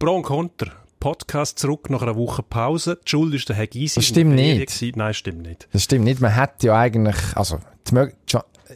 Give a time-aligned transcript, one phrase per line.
[0.00, 0.72] Pro und Contra.
[0.98, 2.98] Podcast zurück nach einer Woche Pause.
[3.04, 3.96] Die Schuld ist der Herr Gysi.
[3.96, 4.96] Das stimmt nicht.
[4.96, 5.68] Nein, stimmt nicht.
[5.74, 6.22] Das stimmt nicht.
[6.22, 7.58] Man hat ja eigentlich, also,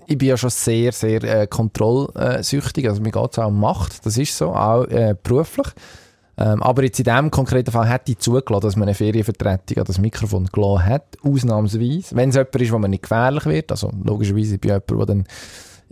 [0.07, 2.87] ich bin ja schon sehr, sehr äh, kontrollsüchtig.
[2.87, 4.05] Also mir geht es auch um Macht.
[4.05, 5.69] Das ist so, auch äh, beruflich.
[6.37, 9.85] Ähm, aber jetzt in diesem konkreten Fall hätte ich zugelassen, dass man eine Ferienvertretung an
[9.87, 12.15] das Mikrofon gelassen hat, ausnahmsweise.
[12.15, 15.25] Wenn es jemand ist, wo man nicht gefährlich wird, also logischerweise bei jemandem, der dann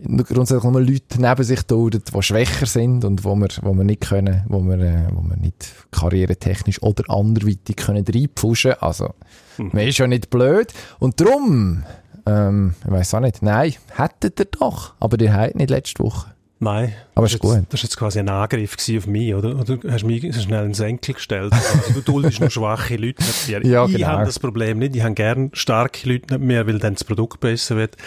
[0.03, 4.01] grundsätzlich nur Leute neben sich duldet, die schwächer sind und wo wir, wo wir nicht
[4.01, 8.73] können, wo wir, äh, wo wir nicht karrieretechnisch oder anderweitig können reinpfuschen.
[8.79, 9.13] Also,
[9.57, 9.71] mhm.
[9.73, 10.73] man ist ja nicht blöd.
[10.99, 11.83] Und darum,
[12.25, 16.32] ähm, ich weiß auch nicht, nein, hättet ihr doch, aber ihr habt nicht letzte Woche.
[16.63, 16.93] Nein.
[17.15, 17.63] Aber ist gut.
[17.69, 19.59] das war jetzt quasi ein Angriff auf mich, oder?
[19.59, 21.53] Oder hast du mich schnell ins Enkel gestellt?
[21.53, 23.63] Also, du duldest nur schwache Leute nicht mehr.
[23.73, 24.07] Ja, ich genau.
[24.07, 24.95] habe das Problem nicht.
[24.95, 27.97] Ich habe gern starke Leute nicht mehr, weil dann das Produkt besser wird.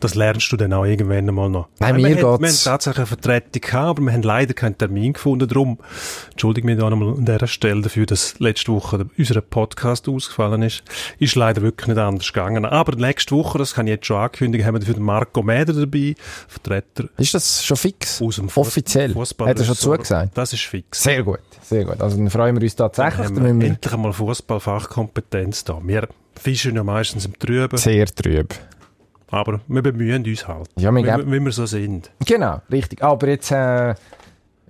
[0.00, 1.68] Das lernst du dann auch irgendwann einmal noch.
[1.78, 2.66] Nein, wir, mir haben, geht's...
[2.66, 5.48] wir haben tatsächlich eine Vertretung gehabt, aber wir haben leider keinen Termin gefunden.
[5.48, 5.78] Darum
[6.30, 10.82] entschuldige mich da nochmal an dieser Stelle dafür, dass letzte Woche unser Podcast ausgefallen ist.
[11.18, 12.66] Ist leider wirklich nicht anders gegangen.
[12.66, 15.72] Aber nächste Woche, das kann ich jetzt schon ankündigen, haben wir dafür den Marco Mäder
[15.72, 16.14] dabei,
[16.46, 17.08] Vertreter.
[17.16, 17.99] Ist das schon fix?
[18.20, 19.14] Aus dem Offiziell?
[19.14, 20.36] Hat er schon zugesagt?
[20.36, 21.02] Das ist fix.
[21.02, 22.00] Sehr gut, sehr gut.
[22.00, 23.28] Also dann freuen wir uns tatsächlich.
[23.28, 25.78] Dann haben wir endlich einmal Fußballfachkompetenz da.
[25.82, 27.76] Wir fischen ja meistens im Trüben.
[27.76, 28.54] Sehr trüb.
[29.30, 30.68] Aber wir bemühen uns halt.
[30.76, 32.10] Ja, wir wie, wie wir so sind.
[32.26, 33.02] Genau, richtig.
[33.02, 33.94] Aber jetzt, äh,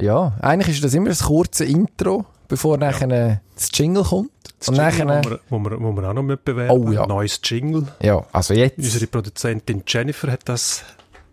[0.01, 2.91] ja, eigentlich ist das immer ein kurzes Intro, bevor ja.
[2.91, 4.31] nachher das Jingle kommt.
[4.59, 6.77] Das Und Jingle, nachher, wo, wir, wo, wir, wo wir auch noch mitbewerben.
[6.77, 7.07] Oh ja.
[7.07, 7.87] Neues Jingle.
[8.03, 8.79] Ja, also jetzt.
[8.79, 10.85] Unsere Produzentin Jennifer hat das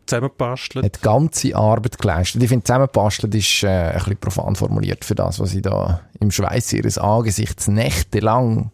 [0.08, 0.86] zusammengebastelt.
[0.86, 2.42] Hat ganze Arbeit geleistet.
[2.42, 6.32] Ich finde, zusammengebastelt ist äh, ein bisschen profan formuliert für das, was sie da im
[6.32, 8.72] Schweiß ihres Angesichts nächtelang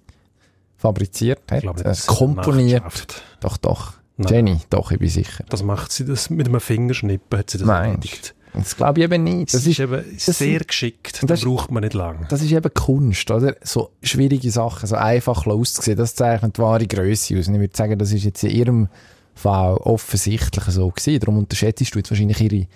[0.77, 3.23] fabriziert hat, glaube, äh, komponiert.
[3.39, 3.93] Doch, doch.
[4.17, 4.33] Nein.
[4.33, 5.43] Jenny, doch, ich bin sicher.
[5.49, 8.35] Das macht sie das mit einem Fingerschnippen, hat sie das erledigt.
[8.53, 9.53] Das glaube ich eben nicht.
[9.53, 11.23] Das, das ist, eben das sehr ist, geschickt.
[11.25, 12.27] Das braucht man nicht lange.
[12.29, 13.55] Das ist eben Kunst, oder?
[13.63, 17.47] So schwierige Sachen, so einfach auszusehen, das zeichnet wahre Größe aus.
[17.47, 18.87] Und ich würde sagen, das ist jetzt in ihrem
[19.35, 21.19] Fall offensichtlich so gewesen.
[21.19, 22.67] Darum unterschätzt du jetzt wahrscheinlich ihre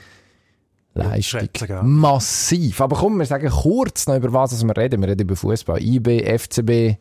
[0.94, 1.84] Leistung ja.
[1.84, 2.82] massiv.
[2.82, 5.02] Aber komm, wir sagen kurz noch über was wir reden.
[5.02, 6.98] Wir reden über Fußball, IB, FCB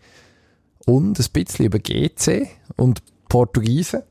[0.86, 4.02] und ein bisschen über GC und Portugiesen.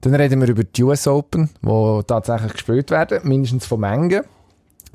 [0.00, 4.22] Dann reden wir über die US Open, die tatsächlich gespielt werden, mindestens von Mengen.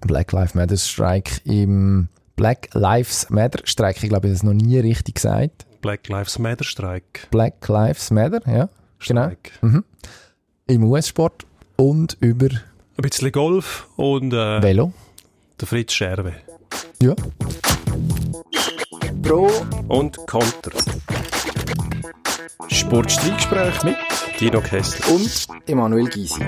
[0.02, 4.53] Black Lives Matter Strike im Black Lives Matter Strike, ich glaube, ich habe es noch
[4.53, 5.66] nie richtig gesagt.
[5.81, 7.28] Black Lives Matter Strike.
[7.31, 8.69] Black Lives Matter, ja.
[9.08, 9.31] Genau.
[9.62, 9.84] Mhm.
[10.68, 12.47] Im US-Sport und über...
[12.47, 14.34] Ein bisschen Golf und...
[14.34, 14.94] Äh, Velo.
[15.59, 16.34] Der Fritz Scherwe.
[17.02, 17.16] Ja.
[19.22, 19.50] Pro
[19.88, 20.72] und Contra.
[22.68, 23.97] Sportstreitgespräch mit
[24.40, 26.44] Dino Kessler und Emanuel Gysi.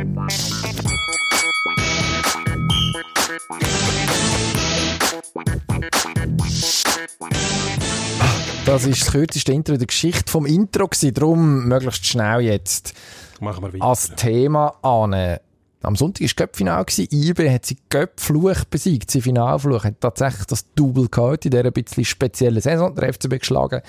[8.65, 11.13] Das ist das kürzeste Intro in der Geschichte vom Intro gewesen.
[11.13, 12.95] Darum möglichst schnell jetzt
[13.39, 13.83] Machen wir weiter.
[13.83, 15.37] als Thema an.
[15.83, 16.83] Am Sonntag war Göppfinal.
[16.97, 19.11] IB hat sie Göppfluch besiegt.
[19.11, 22.95] Sie Finalfluch hat tatsächlich das Double gehabt in dieser bisschen speziellen Saison.
[22.95, 23.81] Der FCB geschlagen.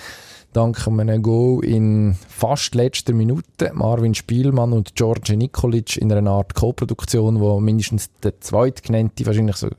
[0.53, 3.71] Dank einem Goal in fast letzter Minute.
[3.73, 9.69] Marvin Spielmann und George Nikolic in einer Art Co-Produktion, wo mindestens der zweitgenannte wahrscheinlich so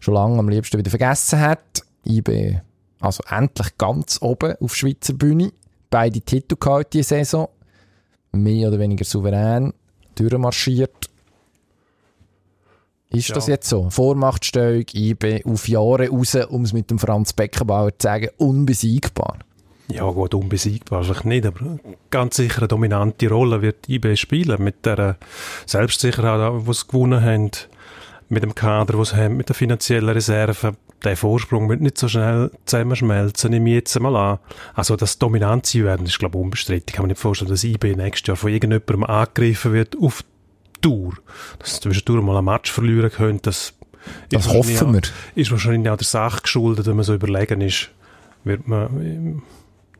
[0.00, 1.84] schon lange am liebsten wieder vergessen hat.
[2.04, 2.60] IB
[3.02, 5.52] also endlich ganz oben auf Schweizer Bühne.
[5.90, 7.48] Beide Titel gehabt diese Saison.
[8.32, 9.74] Mehr oder weniger souverän
[10.14, 11.10] durchmarschiert.
[13.10, 13.34] Ist ja.
[13.34, 13.90] das jetzt so?
[13.90, 19.38] Vormachtstellung, IB auf Jahre raus, um es mit dem Franz Beckenbauer zu sagen, unbesiegbar.
[19.88, 21.78] Ja gut, unbesiegbar vielleicht nicht, aber
[22.10, 25.18] ganz sicher eine dominante Rolle wird IB spielen mit der
[25.66, 27.50] Selbstsicherheit, die sie gewonnen haben,
[28.30, 30.74] mit dem Kader, den sie haben, mit der finanziellen Reserve
[31.04, 34.38] der Vorsprung wird nicht so schnell zusammenschmelzen, nehme ich jetzt mal an.
[34.74, 36.86] Also das dominant sein werden, ist glaube ich unbestritten.
[36.88, 40.24] Ich kann mir nicht vorstellen, dass IB nächstes Jahr von irgendjemandem angegriffen wird auf
[40.80, 41.14] Tour.
[41.58, 43.74] Dass sie zwischendurch mal ein Match verlieren könnte, das,
[44.30, 45.02] das hoffen wir.
[45.34, 47.90] Ist wahrscheinlich auch der Sache geschuldet, wenn man so überlegen ist,
[48.44, 49.42] wird man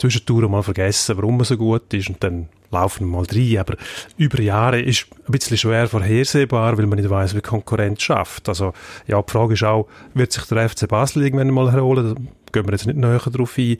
[0.02, 3.58] zwischendurch mal vergessen, warum man so gut ist und dann laufen wir mal rein.
[3.58, 3.76] Aber
[4.16, 8.48] über Jahre ist ein bisschen schwer vorhersehbar, weil man nicht weiß, wie Konkurrenz schafft.
[8.48, 8.72] Also,
[9.06, 12.14] ja, die Frage ist auch, wird sich der FC Basel irgendwann mal erholen?
[12.14, 12.20] Da
[12.52, 13.76] gehen wir jetzt nicht näher drauf ein.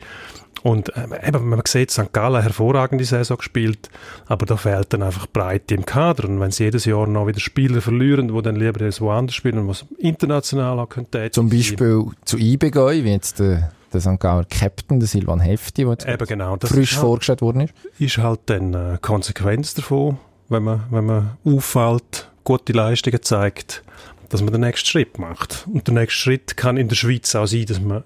[0.61, 2.13] Und äh, eben, man sieht, St.
[2.13, 3.89] Gallen hervorragende Saison gespielt,
[4.27, 6.29] aber da fehlt dann einfach Breite im Kader.
[6.29, 9.67] Und wenn sie jedes Jahr noch wieder Spieler verlieren, die dann lieber woanders spielen und
[9.67, 11.29] was international auch könnte.
[11.31, 14.19] Zum Beispiel zu IB gehen, wie jetzt der der St.
[14.19, 17.73] Gauer Captain, der Silvan Hefti, der Eben genau, frisch halt, vorgestellt worden ist.
[17.99, 20.17] Ist halt dann äh, Konsequenz davon,
[20.49, 23.83] wenn man, wenn man auffällt, gute Leistungen zeigt,
[24.29, 25.67] dass man den nächsten Schritt macht.
[25.71, 28.03] Und der nächste Schritt kann in der Schweiz auch sein, dass man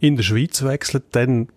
[0.00, 1.48] in der Schweiz wechselt, dann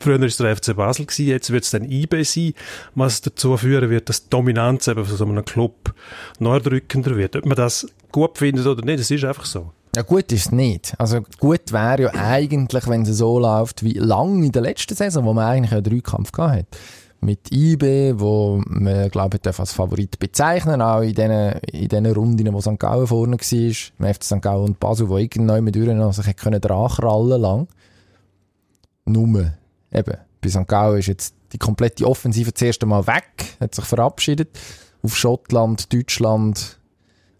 [0.00, 2.52] Früher war es der FC Basel, gewesen, jetzt wird es dann IB sein,
[2.94, 5.94] was dazu führen wird, dass die Dominanz eben von so einem Club
[6.38, 7.36] noch erdrückender wird.
[7.36, 9.72] Ob man das gut findet oder nicht, das ist einfach so.
[9.94, 10.94] Ja, gut ist es nicht.
[10.98, 15.24] Also gut wäre ja eigentlich, wenn es so läuft wie lang in der letzten Saison,
[15.24, 16.66] wo man eigentlich einen Dreikampf gehabt hat.
[17.20, 22.52] Mit IB, wo man, glaube ich, als Favorit bezeichnen, auch in diesen, in diesen Runden,
[22.52, 22.78] wo St.
[22.78, 24.42] Gallen vorne war, mit FC St.
[24.42, 27.68] Gallen und Basel, wo irgendwann mit noch sich können drachrallen lang.
[29.06, 29.52] Nur,
[29.92, 30.66] eben, bei St.
[30.66, 34.58] Gallen ist jetzt die komplette Offensive das erste Mal weg, hat sich verabschiedet.
[35.02, 36.78] Auf Schottland, Deutschland,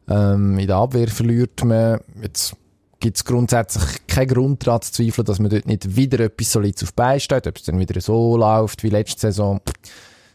[0.09, 2.01] ähm, in der Abwehr verliert man.
[2.23, 2.57] Jetzt
[3.01, 6.85] gibt es grundsätzlich keinen Grund daran zu zweifeln, dass man dort nicht wieder etwas solides
[6.85, 9.61] auf beisteht, ob es dann wieder so läuft wie letzte Saison.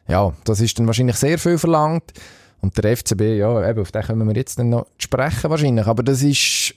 [0.08, 2.14] Ja, das ist dann wahrscheinlich sehr viel verlangt.
[2.62, 5.88] Und der FCB, ja, eben, auf den können wir jetzt dann noch sprechen wahrscheinlich.
[5.88, 6.76] Aber das ist,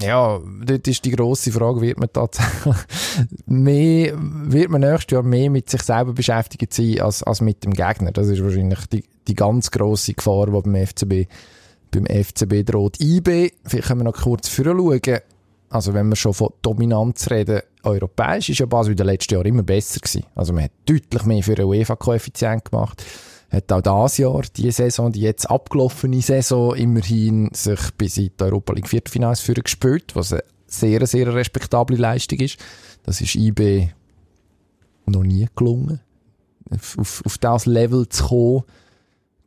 [0.00, 2.76] ja, dort ist die grosse Frage, wird man tatsächlich
[3.46, 7.72] mehr, wird man nächstes Jahr mehr mit sich selber beschäftigt sein als, als mit dem
[7.72, 8.12] Gegner?
[8.12, 11.28] Das ist wahrscheinlich die, die ganz grosse Gefahr, die beim FCB
[11.92, 13.52] beim FCB droht IB.
[13.64, 15.00] Vielleicht können wir noch kurz schauen.
[15.68, 19.46] Also wenn wir schon von Dominanz reden, europäisch ist ja Basel in den letzten Jahren
[19.46, 20.24] immer besser gewesen.
[20.34, 23.02] Also man hat deutlich mehr für den UEFA-Koeffizient gemacht.
[23.50, 28.44] Hat auch dieses Jahr, die Saison, die jetzt abgelaufene Saison, immerhin sich bis in die
[28.44, 32.58] Europa League Viertelfinals führen gespielt, was eine sehr, sehr respektable Leistung ist.
[33.04, 33.88] Das ist IB
[35.06, 36.00] noch nie gelungen,
[36.70, 38.62] auf, auf das Level zu kommen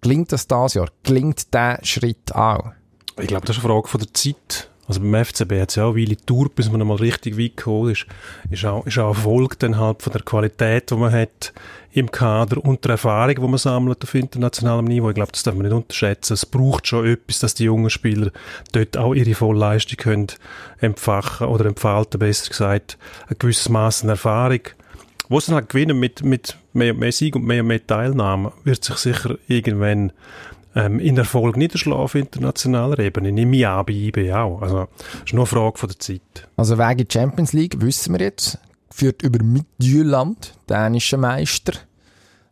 [0.01, 0.89] Klingt das das Jahr?
[1.03, 2.71] Klingt der Schritt auch?
[3.19, 4.69] Ich glaube, das ist eine Frage von der Zeit.
[4.87, 7.57] Also beim FCB hat es ja auch eine Weile Tour, bis man mal richtig weit
[7.57, 8.05] gekommen ist.
[8.51, 11.53] Ist auch, ist auch Erfolg dann halt von der Qualität, die man hat
[11.91, 15.09] im Kader und der Erfahrung, die man sammelt auf internationalem Niveau.
[15.09, 16.33] Ich glaube, das darf man nicht unterschätzen.
[16.33, 18.31] Es braucht schon etwas, dass die jungen Spieler
[18.73, 20.27] dort auch ihre Vollleistung können
[20.79, 22.97] empfachen oder entfalten, besser gesagt.
[23.27, 24.61] Ein gewisses Maß an Erfahrung
[25.29, 28.97] wo sie halt gewinnen mit, mit mehr, mehr Sieg und mehr, mehr Teilnahme, wird sich
[28.97, 30.11] sicher irgendwann
[30.75, 33.31] ähm, in Erfolg niederschlagen auf internationaler Ebene.
[33.31, 34.61] Nehme ich an, IB auch.
[34.61, 34.87] Also,
[35.25, 36.47] ist nur eine Frage von der Zeit.
[36.57, 38.59] Also, wegen Champions League wissen wir jetzt,
[38.91, 41.73] führt über Midtjylland, dänischer Meister.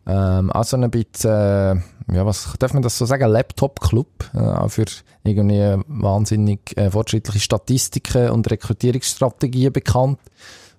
[0.05, 1.75] Ähm, also ein bisschen, äh,
[2.13, 4.85] ja, was darf man das so sagen, Laptop-Club, äh, auch für
[5.23, 10.19] irgendwie wahnsinnig äh, fortschrittliche Statistiken und Rekrutierungsstrategien bekannt.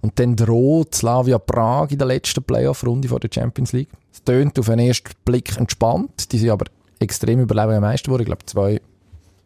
[0.05, 3.89] Und dann droht Slavia Prag in der letzten Playoff-Runde vor der Champions League.
[4.12, 6.31] Es tönt auf den ersten Blick entspannt.
[6.31, 6.67] Die sind aber
[6.99, 8.21] extrem überlebende Meister geworden.
[8.21, 8.83] Ich glaube, zwei,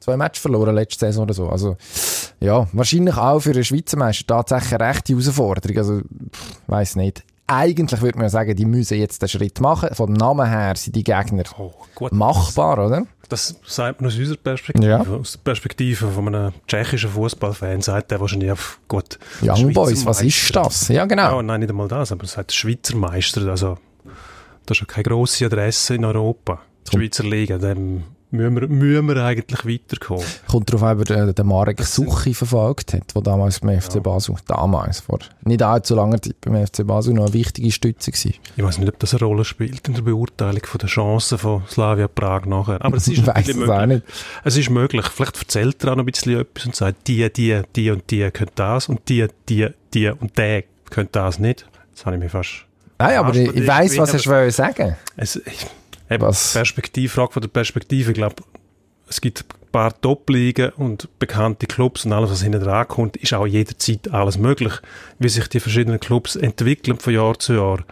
[0.00, 1.48] zwei Matches verloren letzte Saison oder so.
[1.48, 1.76] Also,
[2.40, 5.78] ja, wahrscheinlich auch für einen Schweizer Meister tatsächlich eine rechte Herausforderung.
[5.78, 6.00] Also,
[6.66, 7.22] weiß nicht.
[7.50, 9.88] Eigentlich würde man ja sagen, die müssen jetzt den Schritt machen.
[9.94, 11.72] Vom Namen her sind die Gegner oh,
[12.10, 13.06] machbar, oder?
[13.30, 14.86] Das sagt man aus unserer Perspektive.
[14.86, 15.00] Ja.
[15.00, 19.18] Aus der Perspektive von einem tschechischen Fußballfan sagt der wahrscheinlich, auf gut.
[19.42, 20.88] Young Boys, was ist das?
[20.88, 21.36] Ja, genau.
[21.36, 23.48] Ja, nein, nicht einmal das, aber es sagt Schweizer Meister.
[23.48, 23.78] Also,
[24.66, 26.60] das ist ja keine grosse Adresse in Europa.
[26.86, 30.24] Die Schweizer Liga, dem müssen wir, müssen wir eigentlich weiterkommen.
[30.46, 34.02] Kommt darauf an, wer den Marek Suchi verfolgt hat, der damals beim FC.
[34.02, 38.32] Basel, damals, vor nicht allzu langer Zeit beim FC Basel noch eine wichtige Stütze war.
[38.56, 42.08] Ich weiß nicht, ob das eine Rolle spielt in der Beurteilung der Chancen von Slavia
[42.08, 42.84] Prag nachher.
[42.84, 43.26] Aber es ist
[43.56, 43.68] möglich.
[43.68, 44.02] Auch nicht.
[44.44, 45.06] Es ist möglich.
[45.06, 48.30] Vielleicht erzählt er auch noch ein bisschen etwas und sagt, die, die, die und die
[48.30, 51.66] können das und die, die, die und der können das nicht.
[51.94, 52.64] Das habe ich mir fast...
[52.98, 55.66] Nein, aber ich, ich weiss, was er sagen es, ich,
[56.10, 56.52] Eben, Was?
[56.52, 58.10] Perspektive, Frage von der Perspektive.
[58.10, 58.36] Ich glaube,
[59.08, 63.34] es gibt ein paar Top-Ligen und bekannte Clubs und alles, was hinten dran kommt, ist
[63.34, 64.72] auch jederzeit alles möglich.
[65.18, 67.84] Wie sich die verschiedenen Clubs entwickeln von Jahr zu Jahr,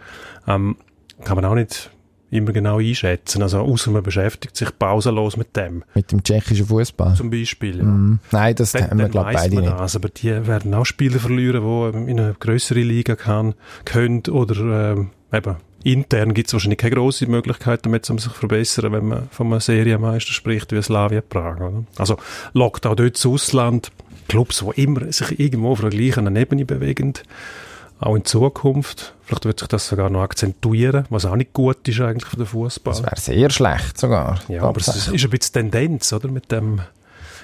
[0.47, 0.77] ähm,
[1.23, 1.91] kann man auch nicht
[2.29, 3.41] immer genau einschätzen.
[3.41, 5.83] Also, außer man beschäftigt sich pausenlos mit dem.
[5.93, 7.15] Mit dem tschechischen Fußball.
[7.15, 7.83] Zum Beispiel, ja.
[7.83, 8.19] Mm.
[8.31, 9.71] Nein, das haben wir, glaube ich, beide nicht.
[9.71, 13.55] Das, aber die werden auch Spieler verlieren, die in eine größere Liga kann,
[13.85, 18.39] können oder ähm, eben intern gibt es wahrscheinlich keine grosse Möglichkeit, damit um sich zu
[18.39, 21.57] verbessern, wenn man von einem Serienmeister spricht wie Slavia Prag.
[21.57, 21.83] Oder?
[21.97, 22.17] Also
[22.53, 23.91] lockt auch dort das Ausland
[24.27, 27.13] Clubs, die immer sich irgendwo auf der gleichen Ebene bewegen,
[27.99, 29.13] auch in Zukunft.
[29.23, 32.45] Vielleicht wird sich das sogar noch akzentuieren, was auch nicht gut ist eigentlich für den
[32.45, 32.93] Fußball.
[32.93, 34.39] Das wäre sehr schlecht sogar.
[34.49, 36.29] Ja, aber es ist ein bisschen Tendenz, oder?
[36.29, 36.81] Mit dem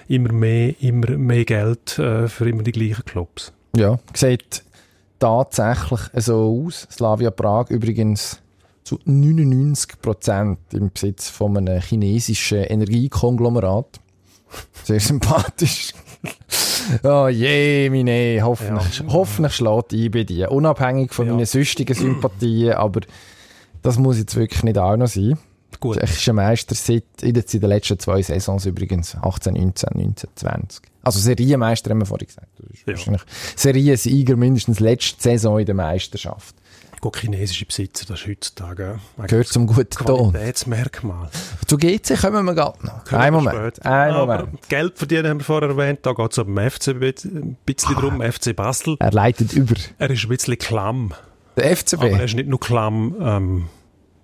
[0.07, 3.51] immer mehr, immer mehr Geld äh, für immer die gleichen Clubs.
[3.75, 4.63] Ja, sieht
[5.23, 6.85] tatsächlich so aus.
[6.91, 8.41] Slavia Prag übrigens
[8.83, 14.01] zu 99% im Besitz von einem chinesischen Energiekonglomerat.
[14.83, 15.93] Sehr sympathisch.
[17.03, 19.05] oh je, meine, hoffentlich, ja.
[19.07, 20.51] hoffentlich schlägt ein bei dir.
[20.51, 21.33] Unabhängig von ja.
[21.33, 22.99] meinen sonstigen Sympathien, aber
[23.81, 25.37] das muss jetzt wirklich nicht auch noch sein.
[25.79, 25.97] Gut.
[25.97, 29.15] Tschechischer Meister seit in den, in den letzten zwei Saisons übrigens.
[29.15, 30.92] 18, 19, 19, 20.
[31.03, 32.47] Also Serienmeister haben wir vorhin gesagt.
[32.57, 32.93] Das ist ja.
[32.93, 33.21] wahrscheinlich
[33.55, 36.55] Seriensieger mindestens letzte Saison in der Meisterschaft.
[37.01, 40.31] Gut, chinesische Besitzer, das ist heutzutage Gehört zum guten Ton.
[40.31, 41.29] Qualitätsmerkmal.
[41.67, 43.11] Zu GC kommen wir gerade noch.
[43.11, 43.85] Ein Moment.
[43.85, 44.69] Ein Moment.
[44.69, 47.99] Geld verdienen haben wir vorher erwähnt, da geht es um FC ein bisschen ah.
[47.99, 48.95] drum, FC Basel.
[48.99, 49.75] Er leitet über.
[49.99, 51.13] Er ist ein bisschen klamm.
[51.57, 51.95] Der FCB?
[51.95, 53.65] Aber er ist nicht nur klamm, ähm,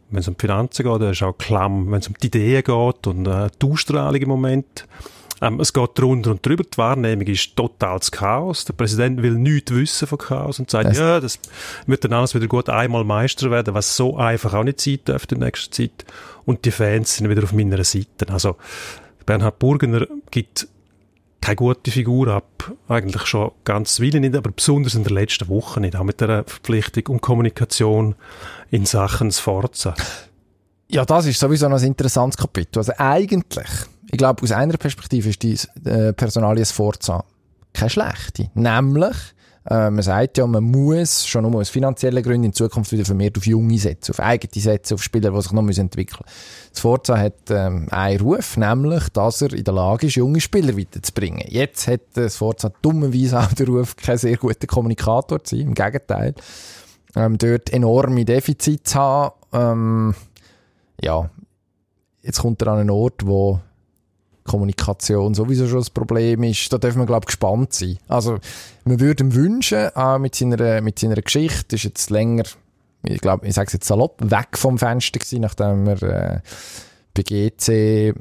[0.09, 2.63] wenn es um die Finanzen geht, er ist auch klamm, wenn es um die Ideen
[2.63, 4.87] geht und äh, die Ausstrahlung im Moment.
[5.41, 6.63] Ähm, es geht drunter und drüber.
[6.63, 8.65] Die Wahrnehmung ist totales Chaos.
[8.65, 11.39] Der Präsident will nichts wissen von Chaos und sagt, das ja, das
[11.87, 15.35] wird dann alles wieder gut einmal Meister werden, was so einfach auch nicht sein dürfte
[15.35, 16.05] in nächster Zeit.
[16.45, 18.27] Und die Fans sind wieder auf meiner Seite.
[18.29, 18.57] Also,
[19.25, 20.67] Bernhard Burgener gibt
[21.41, 22.73] keine gute Figur ab.
[22.87, 25.95] Eigentlich schon ganz Willen nicht, aber besonders in der letzten Woche nicht.
[25.95, 28.15] Auch mit der Verpflichtung und Kommunikation
[28.71, 29.93] in Sachen Sforza.
[30.91, 32.79] Ja, das ist sowieso noch ein interessantes Kapitel.
[32.79, 33.67] Also eigentlich
[34.11, 37.23] ich glaube, aus einer Perspektive ist die äh, Personalie Sforza
[37.73, 38.49] keine schlechte.
[38.55, 39.15] Nämlich,
[39.69, 43.37] äh, man sagt ja, man muss schon nur aus finanziellen Gründen in Zukunft wieder vermehrt
[43.37, 46.75] auf Junge setzen, auf eigene setzen, auf Spieler, die sich noch entwickeln müssen.
[46.75, 51.45] Sforza hat ähm, einen Ruf, nämlich, dass er in der Lage ist, junge Spieler weiterzubringen.
[51.47, 55.73] Jetzt hat äh, Sforza dummerweise auch den Ruf, kein sehr guter Kommunikator zu sein, im
[55.75, 56.33] Gegenteil.
[57.15, 59.33] Ähm, dort enorme Defizite zu haben.
[59.51, 60.15] Ähm,
[61.01, 61.29] ja,
[62.21, 63.59] jetzt kommt er an einen Ort, wo
[64.43, 67.99] Kommunikation sowieso schon das Problem ist, da dürfen wir, glaube ich, gespannt sein.
[68.07, 68.39] Also,
[68.83, 72.43] wir würden wünschen, auch mit seiner, mit seiner Geschichte, ist jetzt länger,
[73.03, 76.39] ich glaube, ich sage es jetzt salopp, weg vom Fenster gewesen, nachdem er äh,
[77.13, 78.15] bei GC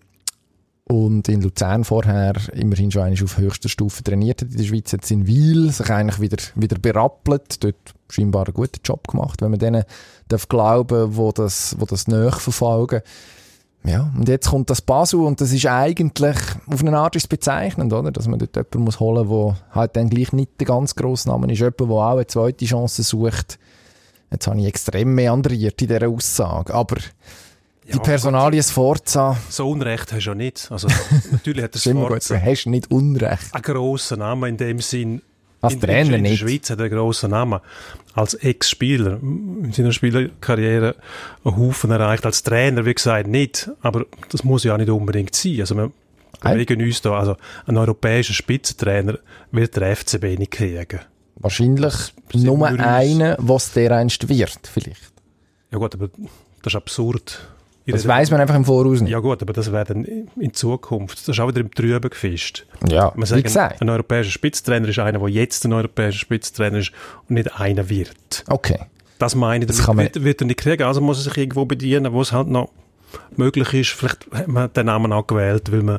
[0.88, 4.90] und in Luzern vorher immerhin schon eigentlich auf höchster Stufe trainiert hat in der Schweiz,
[4.90, 7.76] jetzt in Wiel sich eigentlich wieder, wieder berappelt, dort
[8.08, 9.84] scheinbar einen guten Job gemacht, wenn man denen
[10.28, 13.02] darf glauben, wo das, wo das nachverfolgen.
[13.84, 17.92] Ja, und jetzt kommt das Basel und das ist eigentlich auf eine Art ist bezeichnend,
[17.92, 18.10] oder?
[18.10, 21.28] Dass man dort jemanden muss holen muss, der halt dann gleich nicht der ganz grosse
[21.28, 21.60] Name ist.
[21.60, 23.58] Jemand, der auch eine zweite Chance sucht.
[24.30, 26.74] Jetzt habe ich extrem meandriert in dieser Aussage.
[26.74, 26.96] Aber
[27.88, 29.36] ja, die Personalie Sforza...
[29.48, 30.68] So Unrecht hast du ja nicht.
[30.70, 30.88] Also,
[31.32, 32.34] natürlich hat er Sforza...
[32.34, 33.52] du hast nicht Unrecht.
[33.52, 35.22] Ein grosser Name in dem Sinn
[35.60, 37.60] als in, Trainer in, in der Schweiz hat er einen grossen Namen.
[38.14, 39.18] Als Ex-Spieler.
[39.20, 40.96] In seiner Spielerkarriere
[41.44, 42.26] einen Haufen erreicht.
[42.26, 43.70] Als Trainer, wie gesagt, nicht.
[43.80, 45.60] Aber das muss ja auch nicht unbedingt sein.
[45.60, 45.92] Also wir
[46.40, 47.18] bewegen uns da.
[47.18, 49.18] Also ein europäischer Spitzentrainer
[49.50, 51.00] wird der FCB nicht kriegen.
[51.36, 51.94] Wahrscheinlich
[52.34, 55.12] nur einen, was der einst wird, vielleicht.
[55.70, 56.08] Ja gut, aber
[56.62, 57.48] das ist absurd.
[57.92, 59.10] Das weiß man einfach im Voraus nicht.
[59.10, 61.18] Ja gut, aber das wäre dann in Zukunft.
[61.20, 62.66] Das ist auch wieder im Trüben gefischt.
[62.88, 63.80] Ja, Man sagt, gesagt.
[63.80, 66.92] Ein europäischer Spitztrainer ist einer, der jetzt ein europäischer Spitztrainer ist
[67.28, 68.44] und nicht einer wird.
[68.48, 68.78] Okay.
[69.18, 70.84] Das meine ich, das kann wird, wird er nicht kriegen.
[70.84, 72.70] Also muss er sich irgendwo bedienen, wo es halt noch
[73.36, 73.90] möglich ist.
[73.90, 75.98] Vielleicht hat man den Namen auch gewählt, weil man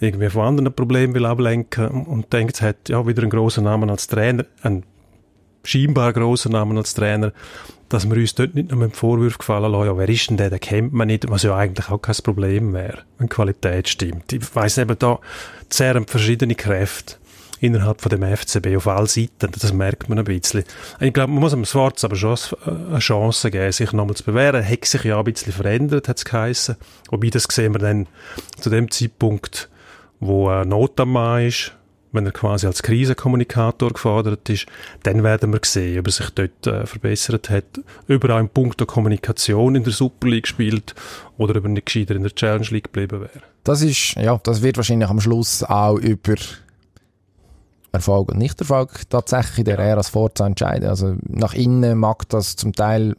[0.00, 3.90] irgendwie von anderen Problemen will ablenken und denkt, es hat ja wieder einen großen Namen
[3.90, 4.84] als Trainer, einen
[5.64, 7.32] scheinbar grossen Namen als Trainer
[7.88, 10.50] dass wir uns dort nicht nur mit Vorwürfen gefallen lassen, ja, wer ist denn der,
[10.50, 14.32] den kennt man nicht, was ja eigentlich auch kein Problem wäre, wenn Qualität stimmt.
[14.32, 15.20] Ich weiss eben, da
[15.68, 17.16] zehren verschiedene Kräfte
[17.60, 20.64] innerhalb von dem FCB auf allen Seiten, das merkt man ein bisschen.
[21.00, 22.36] Ich glaube, man muss dem Schwarz aber schon
[22.90, 24.62] eine Chance geben, sich nochmal zu bewähren.
[24.62, 26.76] Er hat sich ja ein bisschen verändert, hat es geheissen.
[27.10, 28.06] Wobei, das sehen wir dann
[28.58, 29.70] zu dem Zeitpunkt,
[30.20, 31.72] wo Not am Mann ist,
[32.14, 34.66] wenn er quasi als Krisenkommunikator gefordert ist,
[35.02, 37.64] dann werden wir sehen, ob er sich dort äh, verbessert hat,
[38.08, 40.94] ob er auch im Punkt der Kommunikation in der Super League spielt
[41.36, 43.42] oder ob er nicht gescheiter in der Challenge League geblieben wäre.
[43.64, 46.34] Das ist, ja, das wird wahrscheinlich am Schluss auch über
[47.92, 50.88] Erfolg und Nichterfolg tatsächlich in der Ära als Forza entscheiden.
[50.88, 53.14] Also nach innen mag das zum Teil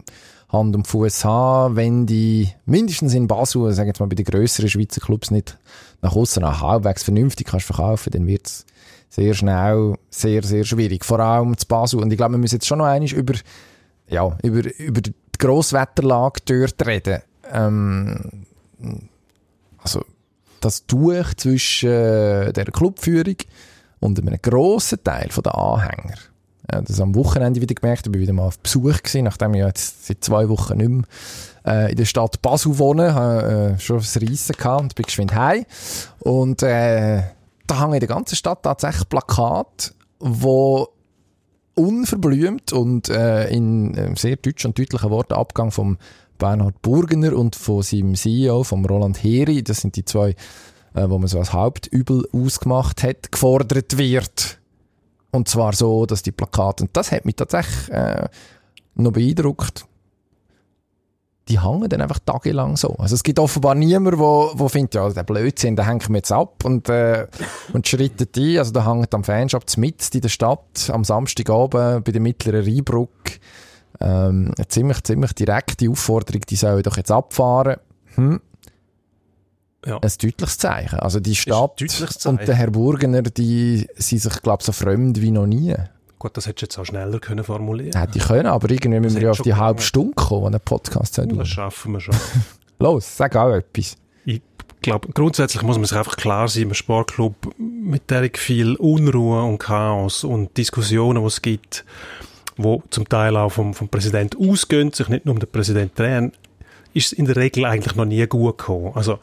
[0.50, 4.70] Hand und Fuß haben, wenn die mindestens in Basel, sagen jetzt mal bei den grösseren
[4.70, 5.58] Schweizer Clubs nicht
[6.02, 8.66] nach außen nach halbwegs vernünftig kannst verkaufen, dann wird's
[9.16, 11.06] sehr schnell sehr, sehr schwierig.
[11.06, 12.02] Vor allem zu Basel.
[12.02, 13.34] Und ich glaube, wir müssen jetzt schon noch einmal über,
[14.10, 17.22] ja, über, über die Grosswetterlage dort reden.
[17.50, 18.46] Ähm,
[19.78, 20.04] also,
[20.60, 23.38] das Tuch zwischen äh, der Clubführung
[24.02, 26.18] und einem grossen Teil der Anhänger.
[26.72, 28.08] Ja, das am Wochenende wieder gemerkt.
[28.08, 31.04] Ich war wieder mal auf Besuch gewesen, nachdem ich jetzt seit zwei Wochen nicht mehr
[31.66, 33.14] äh, in der Stadt Basel wohne.
[33.14, 35.66] Habe äh, schon das Reissen gehabt und bin geschwind heim.
[36.20, 37.22] Und äh,
[37.68, 40.90] da hängen in der ganzen Stadt tatsächlich Plakate, wo
[41.76, 45.98] unverblümt und äh, in äh, sehr deutschen und deutlichen Worten Abgang vom
[46.38, 50.36] Bernhard Burgener und von seinem CEO, vom Roland Heri, das sind die zwei,
[50.94, 54.60] äh, wo man so als Hauptübel ausgemacht hat, gefordert wird.
[55.32, 58.28] Und zwar so, dass die Plakate, und das hat mich tatsächlich äh,
[58.96, 59.86] noch beeindruckt,
[61.48, 62.96] die hängen dann einfach tagelang so.
[62.96, 66.32] Also es gibt offenbar niemanden, wo, wo findet, ja, der Blödsinn, den hängen wir jetzt
[66.32, 67.28] ab und, äh,
[67.74, 68.58] und schrittet ein.
[68.58, 73.40] Also da hängt am Fanshop mit in der Stadt am Samstagabend bei der mittleren Rheinbrücke
[74.00, 77.78] ähm, eine ziemlich, ziemlich direkte Aufforderung, die sollen doch jetzt abfahren.
[78.16, 78.42] Hm.
[79.86, 79.98] Ja.
[79.98, 81.00] Ein deutliches Zeichen.
[81.00, 81.80] Also die Stadt
[82.26, 85.76] und der Herr Burgener, die sind sich, glaube ich, so fremd wie noch nie.
[86.26, 89.18] Gut, das hättest du jetzt auch schneller können formulieren Hätte ich können, aber irgendwie müssen
[89.18, 91.28] wir ja auf die halbe Stunde kommen, die ein Podcast hat.
[91.38, 92.16] Das schaffen wir schon.
[92.80, 93.96] Los, sag auch etwas.
[94.26, 94.42] Ich
[94.82, 99.60] glaube, grundsätzlich muss man sich einfach klar sein, im Sportclub mit der viel Unruhe und
[99.60, 101.86] Chaos und Diskussionen, die es gibt,
[102.58, 106.32] wo zum Teil auch vom, vom Präsident ausgehen, sich nicht nur um den Präsident drehen,
[106.96, 108.94] ist es in der Regel eigentlich noch nie gut gekommen.
[108.96, 109.20] Also,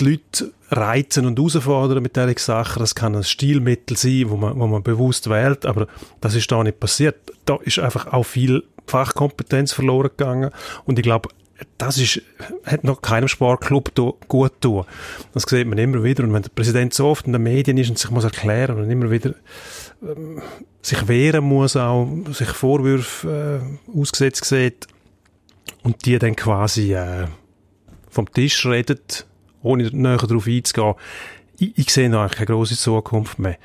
[0.00, 2.80] die Leute reizen und herausfordern mit diesen Sachen.
[2.80, 5.86] Das kann ein Stilmittel sein, wo man, wo man bewusst wählt, aber
[6.20, 7.16] das ist da nicht passiert.
[7.44, 10.50] Da ist einfach auch viel Fachkompetenz verloren gegangen
[10.84, 11.28] und ich glaube,
[11.78, 12.20] das ist,
[12.64, 13.92] hat noch keinem Sportclub
[14.28, 14.84] gut tun.
[15.32, 16.24] Das sieht man immer wieder.
[16.24, 18.90] Und wenn der Präsident so oft in den Medien ist und sich muss erklären und
[18.90, 19.34] immer wieder
[20.02, 20.42] ähm,
[20.80, 24.88] sich wehren muss, auch sich Vorwürfe äh, ausgesetzt sieht
[25.82, 27.26] und die dann quasi äh,
[28.10, 29.26] vom Tisch redet,
[29.62, 30.94] ohne näher darauf einzugehen,
[31.58, 33.56] ich, ich sehe da eigentlich keine grosse Zukunft mehr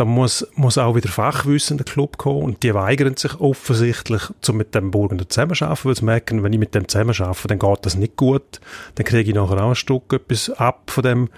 [0.00, 4.22] da muss, muss auch wieder Fachwissen in den Club kommen und die weigern sich offensichtlich,
[4.40, 7.86] zu mit dem Burgener zusammenzuarbeiten, weil sie merken, wenn ich mit dem zusammenarbeite, dann geht
[7.86, 8.60] das nicht gut,
[8.94, 11.28] dann kriege ich nachher auch ein Stück etwas ab von dem,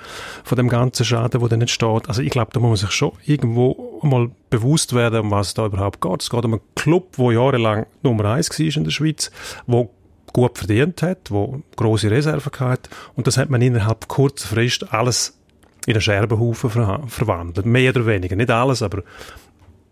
[0.45, 2.09] von dem ganzen Schaden, der dann entsteht.
[2.09, 5.55] Also ich glaube, da muss man sich schon irgendwo mal bewusst werden, um was es
[5.55, 6.23] da überhaupt geht.
[6.23, 9.31] Es geht um einen Club, der jahrelang Nummer eins war in der Schweiz,
[9.67, 9.91] wo
[10.33, 15.39] gut verdient hat, wo große Reserven hat und das hat man innerhalb kurzer Frist alles
[15.87, 17.67] in einen Scherbenhaufen ver verwandelt.
[17.67, 19.03] Mehr oder weniger, nicht alles, aber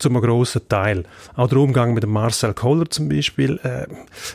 [0.01, 1.05] zum grossen Teil.
[1.37, 3.87] Auch der Umgang mit Marcel Koller zum Beispiel, äh,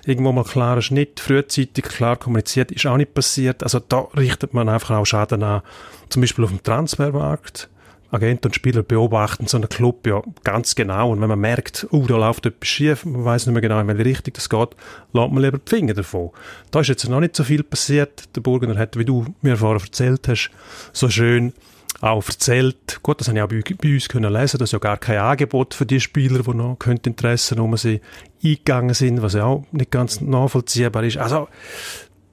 [0.05, 3.63] irgendwo mal klarer Schnitt, frühzeitig klar kommuniziert, ist auch nicht passiert.
[3.63, 5.61] Also da richtet man einfach auch Schaden an,
[6.09, 7.69] zum Beispiel auf dem Transfermarkt.
[8.15, 12.05] Agent und Spieler beobachten so einen Club ja ganz genau und wenn man merkt, oh,
[12.07, 14.69] da läuft etwas schief, man weiß nicht mehr genau, in welche Richtung das geht,
[15.13, 16.31] lässt man lieber die Finger davon.
[16.71, 18.35] Da ist jetzt noch nicht so viel passiert.
[18.35, 20.49] Der Burgener hat, wie du mir vorher erzählt hast,
[20.93, 21.53] so schön
[22.01, 24.97] auch erzählt, gut, das habe ich auch bei, bei uns können lesen, dass ja gar
[24.97, 28.01] kein Angebot für die Spieler, die noch Interesse um sie
[28.43, 31.17] eingegangen sind, was ja auch nicht ganz nachvollziehbar ist.
[31.17, 31.47] Also,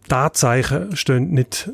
[0.09, 1.71] Tatsachen stehen nicht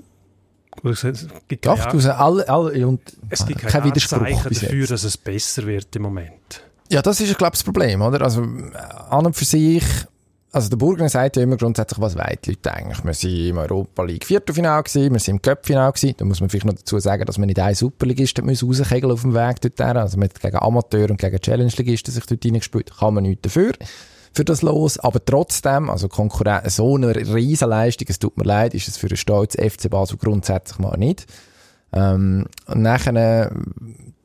[1.48, 5.66] gibt Doch, du sagst alle, alle und es gibt kein Widerspruch dafür, dass es besser
[5.66, 6.62] wird im Moment.
[6.90, 8.22] Ja, das ist, glaube ich, das Problem, oder?
[8.22, 9.84] Also, an und für sich,
[10.52, 13.04] also der Burger sagt ja immer grundsätzlich, was wollen die Leute eigentlich?
[13.04, 16.14] Wir sind im Europa League Viertelfinale gewesen, wir sind im Cup-Final gewesen.
[16.16, 19.34] Da muss man vielleicht noch dazu sagen, dass man nicht ein Superligist rauskegeln auf dem
[19.34, 19.80] Weg dort.
[19.80, 22.92] Also mit gegen Amateur und gegen Challenge-Ligisten sich dort reingespielt.
[22.98, 23.72] Kann man nichts dafür
[24.38, 24.98] für das los.
[24.98, 29.16] Aber trotzdem, also Konkurrenz, so eine Riesenleistung, es tut mir leid, ist es für einen
[29.16, 31.26] stolz FC Basel grundsätzlich mal nicht.
[31.92, 33.50] Ähm, und nachher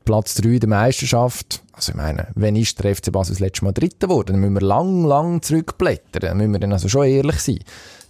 [0.06, 1.63] Platz 3 der Meisterschaft.
[1.71, 4.34] Also ich meine, wenn ist der FC Basel das letzte Mal Dritter geworden?
[4.34, 6.21] Dann müssen wir lang, lang zurückblättern.
[6.21, 7.60] Dann müssen wir dann also schon ehrlich sein.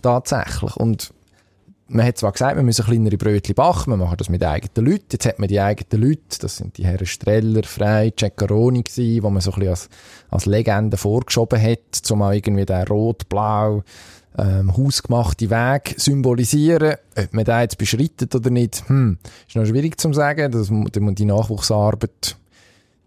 [0.01, 0.75] Tatsächlich.
[0.75, 1.13] Und
[1.87, 5.05] man hat zwar gesagt, wir müssen kleinere Brötchen backen, wir machen das mit eigenen Leuten.
[5.11, 9.29] Jetzt hat man die eigenen Leute, das sind die Herren Streller, Frey, Ceccaroni gewesen, wo
[9.29, 9.89] man so ein bisschen als,
[10.29, 13.83] als Legende vorgeschoben hat, um auch irgendwie den rot-blau
[14.37, 16.95] ähm, hausgemachten Weg symbolisieren.
[17.15, 19.17] Ob man den jetzt beschreitet oder nicht, hm,
[19.47, 20.51] ist noch schwierig zu sagen.
[20.51, 22.37] Das, die Nachwuchsarbeit,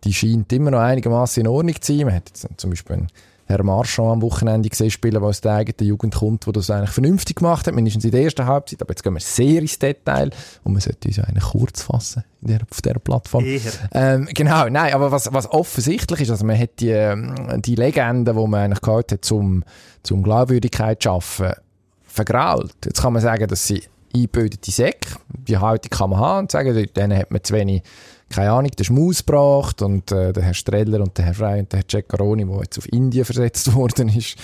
[0.05, 2.07] die scheint immer noch einigermaßen in Ordnung zu sein.
[2.07, 3.09] Man hat jetzt zum Beispiel einen
[3.47, 6.91] Herr Marchand am Wochenende gesehen spielen, der aus der eigenen Jugend kommt, der das eigentlich
[6.91, 10.31] vernünftig gemacht hat, mindestens in der ersten Halbzeit, aber jetzt gehen wir sehr ins Detail
[10.65, 13.45] und man sollte uns ja eigentlich kurz fassen der, auf dieser Plattform.
[13.93, 18.35] Ähm, genau, nein, aber was, was offensichtlich ist, also man hat die, ähm, die Legende,
[18.35, 19.63] die man eigentlich gehabt hat, zum,
[20.03, 21.53] zum Glaubwürdigkeit zu schaffen,
[22.05, 22.75] vergrault.
[22.85, 23.83] Jetzt kann man sagen, dass sie
[24.15, 27.83] eingebildete Säcke, die Haltung kann man haben und sagen, denen hat man zu wenig
[28.29, 31.73] keine Ahnung, den Schmaus gebracht und äh, der Herr Streller und der Herr Frey und
[31.73, 34.37] der Herr Ceccaroni, der jetzt auf Indien versetzt worden ist,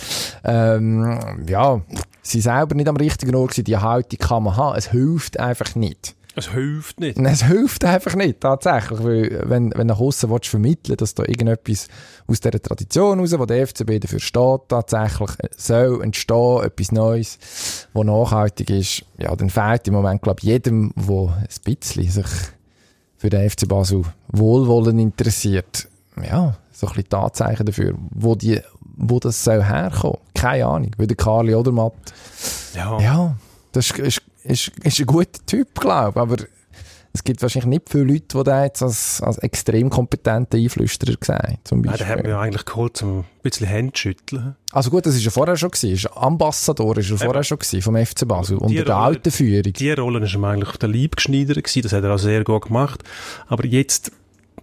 [0.45, 1.81] ähm, ja,
[2.23, 5.75] sie selber nicht am richtigen Ort gewesen, die Haltung kann man haben, es hilft einfach
[5.75, 6.15] nicht.
[6.35, 7.19] Es hilft nicht.
[7.19, 9.05] Es hilft einfach nicht, tatsächlich.
[9.05, 11.89] Weil, wenn, wenn du nach außen willst, vermitteln dass da irgendetwas
[12.27, 17.39] aus dieser Tradition raus, wo der FCB dafür steht, tatsächlich soll entstehen, etwas Neues,
[17.93, 22.27] was nachhaltig ist, ja, dann fehlt im Moment, glaube ich, jedem, der ein bisschen sich
[23.23, 25.87] für den FC Basel Wohlwollen interessiert,
[26.21, 28.61] ja, so ein bisschen Tatzeichen dafür, wo, die,
[28.97, 30.19] wo das soll herkommen.
[30.35, 31.93] Keine Ahnung, wie der Karli Odermatt.
[32.75, 33.01] Ja.
[33.01, 33.37] Ja,
[33.71, 36.37] das ist, ist, ist, ist ein guter Typ, glaube ich, aber
[37.15, 41.59] es gibt wahrscheinlich nicht viele Leute, die da jetzt als, als extrem kompetenter Einflüsterer sehen,
[41.63, 44.57] zum Nein, der hat mir eigentlich geholt, um ein bisschen Hände schütteln.
[44.73, 46.09] Also gut, das ist ja vorher schon gewesen.
[46.15, 49.73] Ambassador ist er vorher schon gewesen, vom FC Basel, unter der alten Führung.
[49.75, 52.45] Die Rolle ist ihm eigentlich auf der Leib geschneidert gewesen, das hat er auch sehr
[52.45, 53.03] gut gemacht.
[53.47, 54.13] Aber jetzt,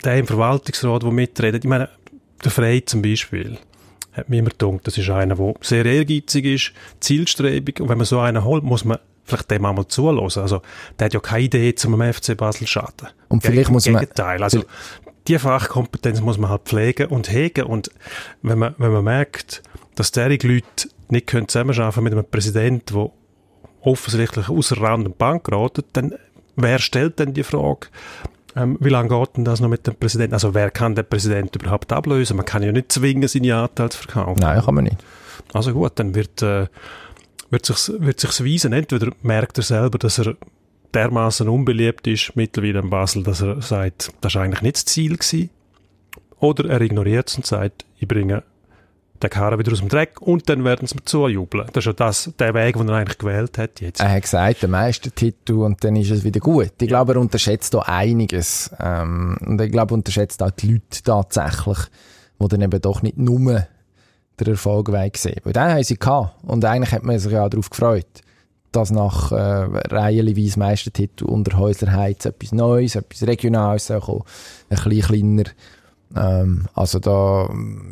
[0.04, 1.90] der im Verwaltungsrat, der mitredet, ich meine,
[2.44, 3.60] der Frey zum Beispiel,
[4.14, 8.06] hat mir immer gedacht, das ist einer, der sehr ehrgeizig ist, zielstrebig, und wenn man
[8.06, 8.98] so einen holt, muss man
[9.30, 10.42] vielleicht dem einmal zulassen.
[10.42, 10.62] Also,
[10.98, 13.10] der hat ja keine Idee zum FC Basel schaden.
[13.28, 14.02] Und vielleicht muss man...
[14.02, 14.44] Gegenteil.
[14.44, 14.64] Also,
[15.28, 17.66] die Fachkompetenz muss man halt pflegen und hegen.
[17.66, 17.92] Und
[18.42, 19.62] wenn man, wenn man merkt,
[19.96, 23.12] dass derige Leute nicht können zusammenarbeiten mit einem Präsidenten, der
[23.82, 26.16] offensichtlich außer Rand und Bank geraten, dann
[26.56, 27.88] wer stellt denn die Frage,
[28.56, 30.34] ähm, wie lange geht denn das noch mit dem Präsidenten?
[30.34, 32.36] Also wer kann den Präsidenten überhaupt ablösen?
[32.36, 34.40] Man kann ja nicht zwingen, seine Anteile zu verkaufen.
[34.40, 34.98] Nein, kann man nicht.
[35.54, 36.68] Also gut, dann wird, äh,
[37.50, 38.74] wird sich's, wird sich's weisen.
[38.74, 40.36] Entweder merkt er selber, dass er
[40.94, 45.18] dermaßen unbeliebt ist mittlerweile in Basel, dass er sagt, das war eigentlich nicht das Ziel
[45.18, 45.50] gewesen.
[46.40, 48.44] Oder er ignoriert es und sagt, ich bringe
[49.22, 51.68] den Karren wieder aus dem Dreck und dann werden sie mir zujubeln.
[51.74, 54.00] Das ist ja das, der Weg, den er eigentlich gewählt hat jetzt.
[54.00, 56.72] Er hat gesagt, der Meistertitel und dann ist es wieder gut.
[56.80, 58.72] Ich glaube, er unterschätzt da einiges.
[58.80, 61.80] Ähm, und ich glaube, er unterschätzt auch die Leute tatsächlich,
[62.40, 63.68] die dann eben doch nicht nur
[64.46, 66.36] den Erfolg sehen Weil den haben sie gehabt.
[66.44, 68.08] Und eigentlich hat man sich ja darauf gefreut,
[68.72, 74.24] dass nach äh, reihenweise Meistertitel unter Häuslerheiz etwas Neues, etwas Regionales kommen,
[74.70, 75.50] ein bisschen kleiner.
[76.16, 77.50] Ähm, also da,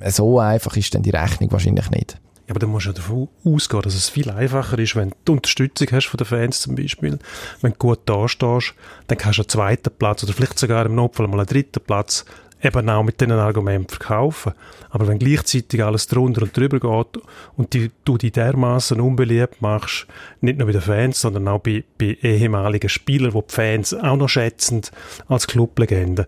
[0.10, 2.20] so einfach ist dann die Rechnung wahrscheinlich nicht.
[2.48, 5.88] Ja, aber dann musst du davon ausgehen, dass es viel einfacher ist, wenn du Unterstützung
[5.92, 7.20] hast von den Fans zum Beispiel.
[7.62, 8.74] Wenn du gut dastehst,
[9.08, 12.24] dann kannst du einen zweiten Platz oder vielleicht sogar im Notfall mal einen dritten Platz
[12.62, 14.54] eben auch mit diesen Argumenten verkaufen.
[14.90, 17.24] Aber wenn gleichzeitig alles drunter und drüber geht
[17.56, 20.08] und die, du die dermaßen unbeliebt machst,
[20.42, 24.16] nicht nur bei den Fans, sondern auch bei, bei ehemaligen Spielern, die die Fans auch
[24.16, 24.82] noch schätzen
[25.28, 26.28] als Clublegende,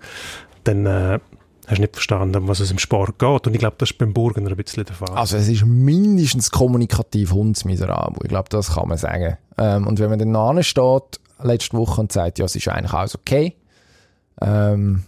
[0.64, 1.20] dann äh,
[1.68, 3.48] hast du nicht verstanden, was es im Sport geht.
[3.48, 5.16] Und ich glaube, das ist beim Burgener ein bisschen der Fall.
[5.16, 8.20] Also es ist mindestens kommunikativ hundsmiserabel.
[8.24, 9.38] Ich glaube, das kann man sagen.
[9.58, 13.16] Ähm, und wenn man dann steht, letzte Woche und sagt, ja, es ist eigentlich alles
[13.16, 13.56] okay,
[14.42, 15.04] ähm,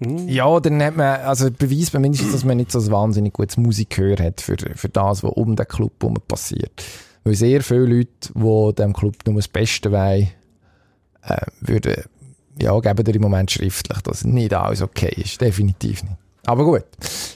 [0.00, 0.28] hm.
[0.28, 3.56] Ja, dann hat man, also beweist man mindestens, dass man nicht so ein wahnsinnig gutes
[3.58, 6.82] Musikgehör hat für, für das, was um den Club herum passiert.
[7.24, 10.30] Weil sehr viele Leute, die dem Club nur das Beste wollen,
[11.22, 12.04] äh, würden,
[12.60, 15.40] ja, geben dir im Moment schriftlich, dass nicht alles okay ist.
[15.40, 16.16] Definitiv nicht.
[16.46, 16.84] Aber gut.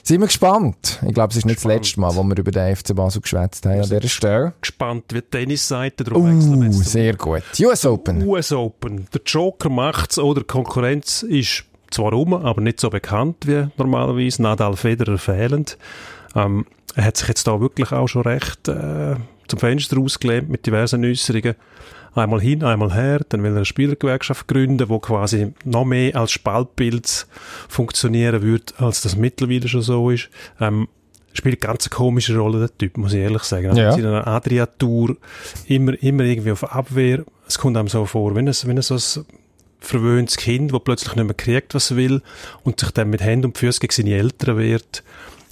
[0.03, 0.99] Sind wir gespannt.
[1.07, 1.75] Ich glaube, es ist nicht gespannt.
[1.75, 4.53] das letzte Mal, wo wir über den FC Basel geschwätzt haben an dieser Stelle.
[4.59, 7.43] Gespannt wie die Tennisseite, darum uh, wechseln sehr gut.
[7.59, 8.27] US Open.
[8.27, 9.07] US Open.
[9.13, 14.41] Der Joker macht's oder Konkurrenz ist zwar rum, aber nicht so bekannt wie normalerweise.
[14.41, 15.77] Nadal Federer fehlend.
[16.35, 19.15] Ähm, er hat sich jetzt da wirklich auch schon recht äh,
[19.47, 21.55] zum Fenster ausgelehnt mit diversen Äußerungen.
[22.13, 26.31] Einmal hin, einmal her, dann will er eine Spielergewerkschaft gründen, wo quasi noch mehr als
[26.31, 27.27] Spaltbild
[27.67, 30.29] funktionieren wird, als das mittlerweile schon so ist.
[30.61, 30.87] Ähm,
[31.33, 33.67] spielt eine ganz komische Rolle, der Typ, muss ich ehrlich sagen.
[33.67, 33.95] Also ja.
[33.95, 35.17] In einer Adria-Tour
[35.67, 37.25] immer, immer irgendwie auf Abwehr.
[37.47, 39.25] Es kommt einem so vor, wenn es, wenn es so ein
[39.79, 42.21] verwöhntes Kind, das plötzlich nicht mehr kriegt, was es will
[42.63, 45.03] und sich dann mit Händen und Füßen gegen seine Eltern wehrt,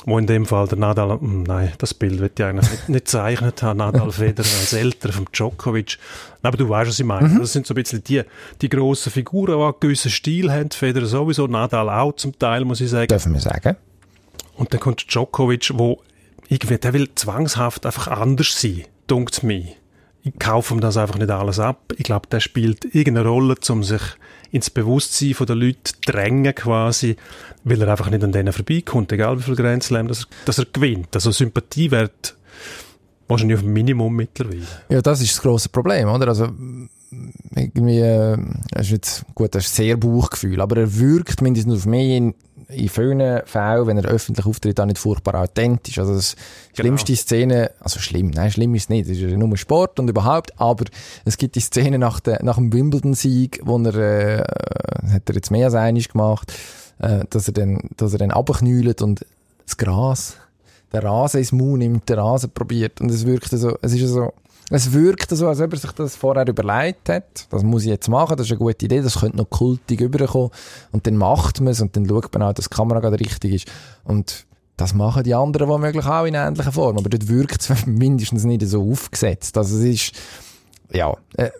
[0.05, 3.07] wo in dem Fall der Nadal, hm, nein, das Bild wird ich eigentlich nicht, nicht
[3.07, 5.97] zeichnet haben, Nadal Federer als Eltern von Djokovic.
[6.41, 7.29] Aber du weißt, was ich meine.
[7.29, 7.39] Mhm.
[7.39, 8.23] Das sind so ein bisschen die,
[8.61, 10.71] die grossen Figuren, die einen gewissen Stil haben.
[10.71, 13.07] Federer sowieso, Nadal auch zum Teil, muss ich sagen.
[13.07, 13.77] Dürfen wir sagen.
[14.55, 16.01] Und dann kommt Djokovic, wo
[16.49, 19.75] irgendwie, der will zwangshaft einfach anders sein, dunkt mir
[20.23, 21.93] ich kaufe ihm das einfach nicht alles ab.
[21.97, 24.01] Ich glaube, der spielt irgendeine Rolle, um sich
[24.51, 27.17] ins Bewusstsein der Leute drängen quasi,
[27.63, 30.65] weil er einfach nicht an denen vorbeikommt, egal wie viel Grand Slam dass, dass er
[30.71, 31.09] gewinnt.
[31.13, 32.35] Also Sympathiewert
[33.27, 34.67] wahrscheinlich auf Minimum mittlerweile.
[34.89, 36.27] Ja, das ist das grosse Problem, oder?
[36.27, 36.49] Also
[37.55, 38.37] irgendwie, äh,
[38.75, 42.33] ist jetzt, gut, das ist sehr Bauchgefühl, aber er wirkt mindestens auf mich
[42.75, 45.99] in, vielen Fällen, wenn er öffentlich auftritt, auch nicht furchtbar authentisch.
[45.99, 46.87] Also das genau.
[46.87, 50.59] schlimmste Szene, also schlimm, nein, schlimm ist es nicht, es ist nur Sport und überhaupt,
[50.59, 50.85] aber
[51.25, 54.43] es gibt die Szene nach, der, nach dem Wimbledon-Sieg, wo er, äh,
[55.09, 56.53] hat er jetzt mehr als einig gemacht,
[56.99, 59.25] äh, dass er dann, dass er dann abknüllt und
[59.65, 60.37] das Gras,
[60.91, 64.33] der Rasen ins Mund nimmt, der Rasen probiert und es wirkt so, es ist so,
[64.69, 67.47] es wirkt so, als ob er sich das vorher überlegt hat.
[67.49, 70.49] Das muss ich jetzt machen, das ist eine gute Idee, das könnte noch kultig überkommen.
[70.91, 73.53] Und dann macht man es und dann schaut man auch, dass die Kamera gerade richtig
[73.53, 73.67] ist.
[74.03, 74.45] Und
[74.77, 76.97] das machen die anderen womöglich auch in ähnlicher Form.
[76.97, 79.57] Aber dort wirkt es mindestens nicht so aufgesetzt.
[79.57, 80.11] Also es ist,
[80.91, 81.51] ja, äh,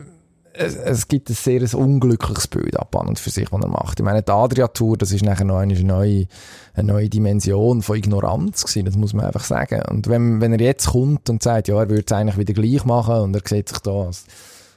[0.54, 4.00] es, es, gibt ein sehr ein unglückliches Bild ab und für sich, was er macht.
[4.00, 6.28] Ich meine, die Adria-Tour, das ist nachher noch eine neue,
[6.76, 9.82] eine neue Dimension von Ignoranz gewesen, das muss man einfach sagen.
[9.90, 12.86] Und wenn, wenn er jetzt kommt und sagt, ja, er würde es eigentlich wieder gleich
[12.86, 14.26] machen und er sieht sich da als,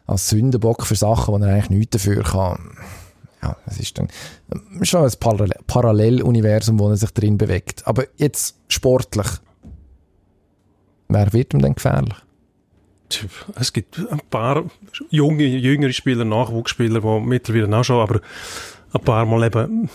[0.06, 2.70] als Sündenbock für Sachen, wo er eigentlich nichts dafür kann.
[3.42, 4.08] Ja, es ist dann
[4.82, 7.86] schon ein Parallel Paralleluniversum, wo er sich drin bewegt.
[7.86, 9.26] Aber jetzt sportlich.
[11.08, 12.16] Wer wird ihm denn gefährlich?
[13.54, 14.64] Es gibt ein paar
[15.10, 18.20] junge, jüngere Spieler, Nachwuchsspieler, die mittlerweile auch schon, aber
[18.92, 19.88] ein paar Mal eben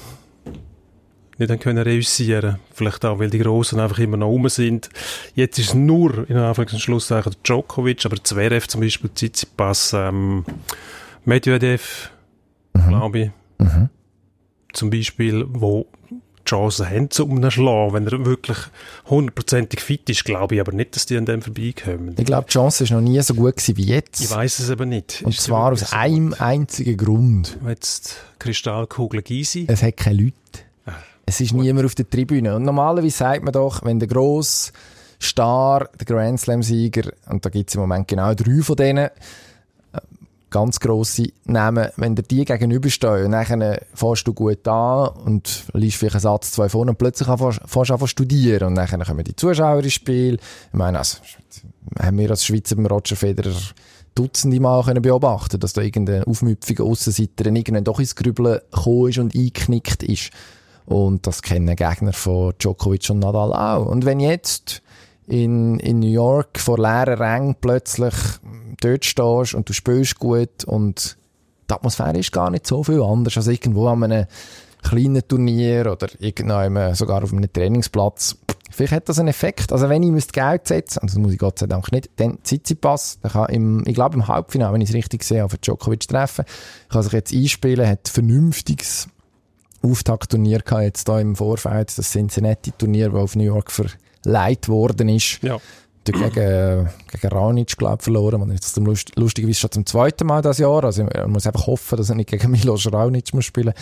[1.42, 2.58] nicht dann können reüssieren.
[2.74, 4.90] Vielleicht auch, weil die Großen einfach immer noch rum sind.
[5.36, 10.46] Jetzt ist es nur, in Anführungs- und Schlusszeichen, Djokovic, aber Zverev zum Beispiel, Tsitsipas, ähm,
[11.26, 12.12] Medvedev,
[12.74, 12.88] mhm.
[12.88, 13.90] glaube ich, mhm.
[14.72, 15.88] zum Beispiel, wo
[16.46, 17.94] Chancen haben, um ihn zu schlagen.
[17.94, 18.58] Wenn er wirklich
[19.06, 22.16] hundertprozentig fit ist, glaube ich aber nicht, dass die an dem vorbeikommen.
[22.18, 24.22] Ich glaube, die Chance ist noch nie so gut gewesen wie jetzt.
[24.22, 25.22] Ich weiß es aber nicht.
[25.24, 27.58] Und ist zwar aus einem einzigen Grund.
[27.68, 29.66] Jetzt Kristallkugel Gysi.
[29.68, 30.36] Es hat keine Leute.
[30.86, 30.94] Ah,
[31.26, 31.62] es ist gut.
[31.62, 32.56] niemand auf der Tribüne.
[32.56, 34.72] Und normalerweise sagt man doch, wenn der grosse
[35.22, 39.10] Star, der Grand Slam-Sieger, und da gibt es im Moment genau drei von denen,
[40.52, 45.98] ganz grosse Namen, wenn dir die gegenüberstehen und dann fährst du gut an und liest
[45.98, 49.36] vielleicht einen Satz, zwei vorne und plötzlich fährst du an studieren und dann kommen die
[49.36, 50.36] Zuschauer ins Spiel.
[50.36, 51.18] Ich meine, also,
[52.00, 53.56] haben wir als Schweizer beim Roger Federer
[54.14, 59.18] Dutzende Mal können beobachten dass da irgendein aufmüpfiger Aussenseiter irgendwann doch ins Grübeln gekommen ist
[59.18, 60.32] und eingeknickt ist.
[60.86, 63.86] Und das kennen Gegner von Djokovic und Nadal auch.
[63.86, 64.82] Und wenn jetzt
[65.28, 68.14] in, in New York vor leeren Rängen plötzlich
[68.82, 71.18] dort stehst und du spielst gut und
[71.70, 74.26] die Atmosphäre ist gar nicht so viel anders als irgendwo an einem
[74.82, 78.38] kleinen Turnier oder sogar auf einem Trainingsplatz.
[78.72, 79.72] Vielleicht hat das einen Effekt.
[79.72, 83.20] Also wenn ich Geld setzen und das muss ich Gott sei Dank nicht, dann Tsitsipas,
[83.22, 86.46] der kann ich glaube im Halbfinale, wenn ich es richtig sehe, auf Djokovic treffen,
[86.90, 89.08] kann sich jetzt einspielen, hat vernünftiges
[89.84, 93.72] Auftaktturnier gehabt, jetzt da im Vorfeld, das Cincinnati-Turnier, das auf New York
[94.22, 95.40] verleiht worden ist.
[95.42, 95.60] Ja
[96.04, 98.42] gegen, gegen Ranic, glaube verloren.
[98.42, 100.84] Und jetzt Lust, lustigerweise schon zum zweiten Mal das Jahr.
[100.84, 103.74] Also, man muss einfach hoffen, dass er nicht gegen Milos Raonic muss spielen.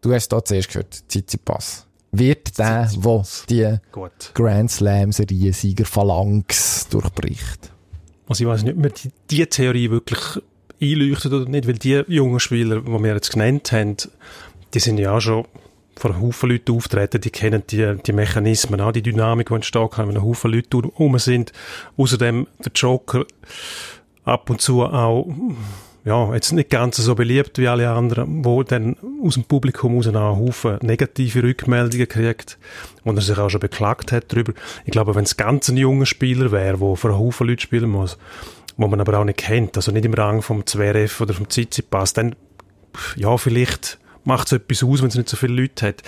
[0.00, 1.86] Du hast da zuerst gehört, Tsitsipas.
[2.12, 4.30] Wird der, der die Gut.
[4.34, 7.72] Grand Slam Serie Sieger Phalanx durchbricht?
[8.28, 10.20] Also ich weiß nicht, ob mir die, die Theorie wirklich
[10.80, 13.96] einleuchtet oder nicht, weil die jungen Spieler, die wir jetzt genannt haben,
[14.72, 15.46] die sind ja schon
[15.98, 20.08] vor Haufen Leute auftreten, die kennen die, die Mechanismen, auch die Dynamik, die entstehen kann,
[20.08, 21.52] wenn ein Haufen Leute rum sind.
[21.96, 23.24] Außerdem der Joker
[24.24, 25.26] ab und zu auch,
[26.04, 30.06] ja, jetzt nicht ganz so beliebt wie alle anderen, wo dann aus dem Publikum raus
[30.06, 32.58] einen Haufen negative Rückmeldungen kriegt
[33.02, 34.52] und er sich auch schon beklagt hat darüber.
[34.84, 38.18] Ich glaube, wenn es ganz ein junger Spieler wäre, der vor Haufen Leute spielen muss,
[38.76, 42.12] wo man aber auch nicht kennt, also nicht im Rang vom Zverev oder vom Tsitsipas,
[42.12, 42.36] dann,
[43.16, 46.02] ja, vielleicht macht es etwas aus, wenn es nicht so viele Leute hat.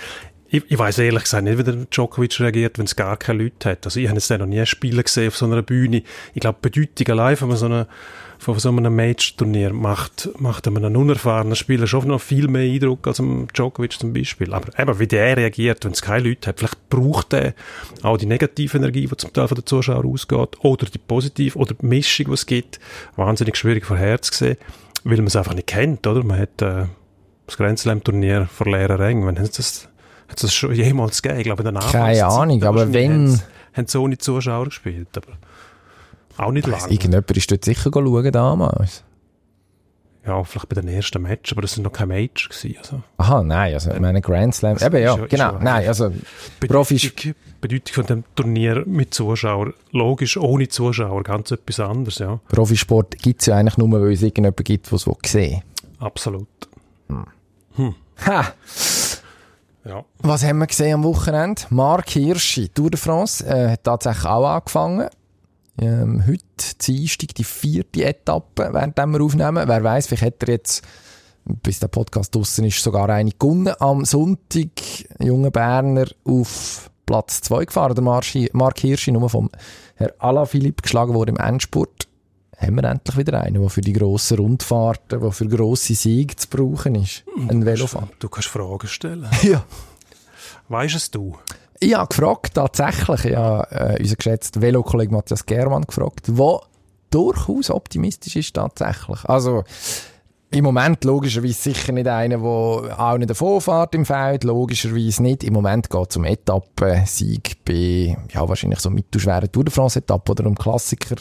[0.51, 3.69] Ich, ich weiß ehrlich gesagt nicht, wie der Djokovic reagiert, wenn es gar keine Leute
[3.69, 3.85] hat.
[3.85, 6.03] Also ich habe jetzt noch nie Spiele gesehen auf so einer Bühne.
[6.33, 7.87] Ich glaube, Bedeutung allein von so einer
[8.39, 13.19] von so einem Match-Turnier macht, macht einem unerfahrenen Spieler schon noch viel mehr Eindruck als
[13.19, 14.53] einem Djokovic zum Beispiel.
[14.53, 17.53] Aber eben, wie der reagiert, wenn es keine Leute hat, vielleicht braucht er
[18.01, 21.73] auch die negative Energie, die zum Teil von den Zuschauern ausgeht, oder die positive, oder
[21.73, 22.79] die Mischung, die es gibt.
[23.17, 24.55] Wahnsinnig schwierig vorherzusehen,
[25.03, 26.23] weil man es einfach nicht kennt, oder?
[26.23, 26.85] Man hat, äh,
[27.49, 29.25] das Grand Slam-Turnier vor leeren Rängen.
[29.25, 29.87] Wann hat das,
[30.27, 31.39] hat das schon jemals gegeben?
[31.39, 33.39] Ich glaube, in der Keine Ahnung, aber wenn...
[33.73, 35.37] Haben so ohne Zuschauer gespielt, aber
[36.37, 36.89] auch nicht lange.
[36.89, 39.03] Irgendjemand ist dort sicher schauen damals.
[40.25, 42.75] Ja, vielleicht bei den ersten Match, aber das sind noch keine Match gewesen.
[42.79, 43.01] Also.
[43.17, 46.11] Aha, nein, also ich meine Grand Slam, eben ja, ist genau, nein, also
[46.67, 47.11] Profis...
[47.61, 52.39] Bedeutung von dem Turnier mit Zuschauern, logisch, ohne Zuschauer, ganz etwas anderes, ja.
[52.47, 55.61] Profisport gibt es ja eigentlich nur, weil es irgendjemanden gibt, der es sehen
[55.99, 56.47] Absolut.
[57.09, 57.25] Hm.
[57.79, 57.95] Hm.
[58.25, 58.53] Ha!
[59.85, 60.03] Ja.
[60.21, 61.61] Was haben wir gesehen am Wochenende?
[61.69, 65.07] Mark Hirschi, Tour de France, äh, hat tatsächlich auch angefangen.
[65.81, 69.65] Ähm, heute, Dienstag, die vierte Etappe, während wir aufnehmen.
[69.65, 70.83] Wer weiß, vielleicht hat er jetzt,
[71.45, 73.73] bis der Podcast draussen ist, sogar eine gewonnen.
[73.79, 74.71] Am Sonntag,
[75.21, 79.49] junge Berner auf Platz 2 gefahren, der Mark Hirschi, nur vom
[79.95, 82.08] Herr Alaphilippe geschlagen wurde im Endspurt
[82.59, 86.47] haben wir endlich wieder einen, der für die grossen Rundfahrten, der für grosse Siege zu
[86.49, 87.23] brauchen ist.
[87.47, 88.09] Ein Velofahrer.
[88.19, 89.27] Du kannst Fragen stellen.
[89.43, 89.63] ja.
[90.67, 91.37] Weißt es du?
[91.79, 93.25] Ich habe gefragt, tatsächlich.
[93.25, 96.59] Ich habe äh, unseren geschätzten Velokollegen Matthias Germann gefragt, der
[97.09, 99.23] durchaus optimistisch ist tatsächlich.
[99.25, 99.63] Also,
[100.51, 105.43] im Moment logischerweise sicher nicht einer, der auch nicht davon fährt im Feld, logischerweise nicht.
[105.43, 110.47] Im Moment geht es um Etappensieg bei, ja, wahrscheinlich so mittelschweren Tour de France-Etappe oder
[110.47, 111.15] um Klassiker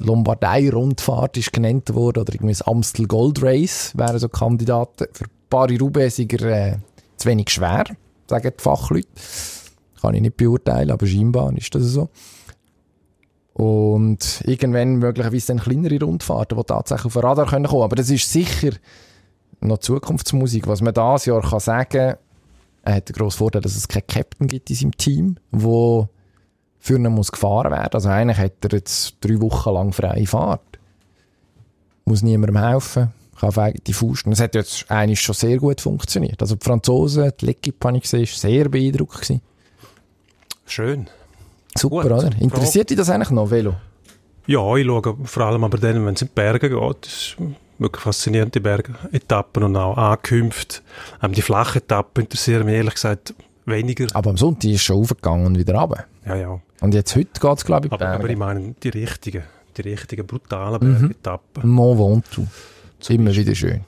[0.00, 5.06] Lombardei-Rundfahrt ist genannt worden oder irgendwie das Amstel Gold Race wären so Kandidaten.
[5.12, 6.76] Für Paris-Roubaix sind äh,
[7.16, 7.84] zu wenig schwer,
[8.28, 9.08] sagen die Fachleute.
[10.00, 12.08] Kann ich nicht beurteilen, aber scheinbar ist das so.
[13.52, 17.82] Und irgendwann möglicherweise dann kleinere Rundfahrten, die tatsächlich auf den Radar kommen können.
[17.82, 18.70] Aber das ist sicher
[19.60, 20.66] noch Zukunftsmusik.
[20.66, 22.14] Was man dieses Jahr kann sagen
[22.82, 26.08] er hat den grossen Vorteil, dass es keinen Captain gibt in seinem Team, wo
[26.80, 27.92] für ihn muss gefahren werden.
[27.92, 30.62] Also eigentlich hat er jetzt drei Wochen lang freie Fahrt.
[32.06, 34.26] Muss niemandem helfen, kann auf eigene Faust.
[34.26, 36.40] Und es hat jetzt eigentlich schon sehr gut funktioniert.
[36.40, 39.20] Also die Franzosen, die L'Equipe habe ich gesehen, sehr beeindruckt.
[39.20, 39.42] Gewesen.
[40.66, 41.08] Schön.
[41.76, 42.12] Super, Gut.
[42.12, 42.30] oder?
[42.40, 43.74] Interessiert dich das eigentlich noch, Velo?
[44.46, 47.04] Ja, ich schaue vor allem aber dann, wenn es in die Berge geht.
[47.04, 47.36] Das ist
[47.78, 50.80] wirklich faszinierende Bergetappen und auch Ankünfte.
[51.22, 53.34] Ähm, die flachen Etappen interessieren mich ehrlich gesagt
[53.66, 54.06] weniger.
[54.14, 56.04] Aber am Sonntag ist schon aufgegangen und wieder runter.
[56.26, 56.60] Ja, ja.
[56.80, 59.42] Und jetzt heute geht es, glaube ich, aber, aber ich meine die richtigen,
[59.76, 60.98] die richtigen brutalen mhm.
[60.98, 61.68] Bergetappen.
[61.68, 62.48] Mont Ventoux.
[63.08, 63.82] Immer wieder schön.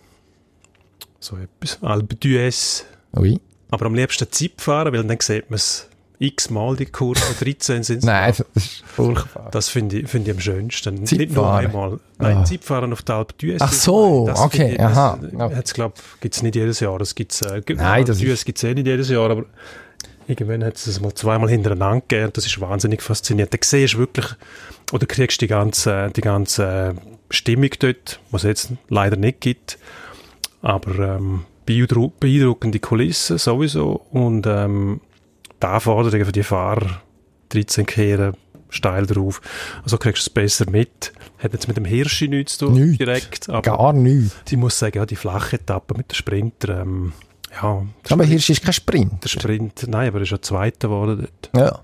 [1.20, 1.82] So etwas.
[1.82, 2.84] Alpe d'Huez.
[3.14, 3.40] Oui.
[3.70, 5.88] Aber am liebsten Zeit fahren, weil dann sieht man es
[6.22, 8.04] x-mal die Kurve, 13 sind es.
[8.04, 9.48] Nein, das ist furchtbar.
[9.50, 11.04] Das finde ich, find ich am schönsten.
[11.04, 11.18] Zeitfahren.
[11.18, 12.00] Nicht nur einmal.
[12.18, 12.44] Nein, ah.
[12.44, 13.58] Zeitfahren auf der Alpe d'Huez.
[13.60, 15.18] Ach so, das okay, ich, aha.
[15.36, 16.98] Das, glaube gibt es nicht jedes Jahr.
[16.98, 19.44] Das gibt's, äh, Nein, das d'Huez gibt es eh nicht jedes Jahr, aber
[20.28, 23.52] irgendwann hat es es mal zweimal hintereinander gegeben das ist wahnsinnig faszinierend.
[23.52, 24.26] Da siehst du wirklich,
[24.92, 26.94] oder kriegst die ganze, die ganze
[27.30, 29.78] Stimmung dort, was es jetzt leider nicht gibt,
[30.60, 35.00] aber ähm, beeindruckende Kulissen sowieso und ähm,
[35.62, 37.02] die Anforderungen für die Fahrer
[37.50, 38.34] 13 kehren
[38.72, 39.40] steil drauf.
[39.84, 41.12] Also kriegst du es besser mit.
[41.38, 43.00] Hat jetzt mit dem Hirschi nichts zu tun, nicht.
[43.00, 43.48] direkt.
[43.48, 44.34] Aber Gar nichts.
[44.50, 47.12] Ich muss sagen, ja, die flache Etappe mit den Sprinter, ähm,
[47.60, 47.84] ja.
[48.08, 49.24] Aber Hirsch ist kein Sprint.
[49.24, 51.62] Der Sprint, nein, aber er ist ja Zweiter geworden dort.
[51.62, 51.80] Ja.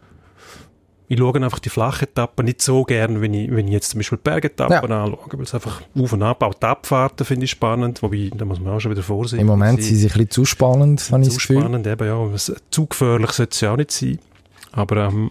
[1.11, 3.99] Ich schaue einfach die flache Etappe nicht so gern, wenn ich, wenn ich jetzt zum
[3.99, 5.05] Beispiel Bergetappen ja.
[5.05, 8.45] anschaue, weil es einfach auf und ab, auch die Abfahrten finde ich spannend, wobei, da
[8.45, 9.41] muss man auch schon wieder vorsehen.
[9.41, 12.37] Im Moment sind sie ein bisschen zu spannend, habe ich Zu spannend, eben, ja.
[12.71, 14.19] Zu gefährlich sollte es ja auch nicht sein.
[14.73, 15.31] Aber, ähm,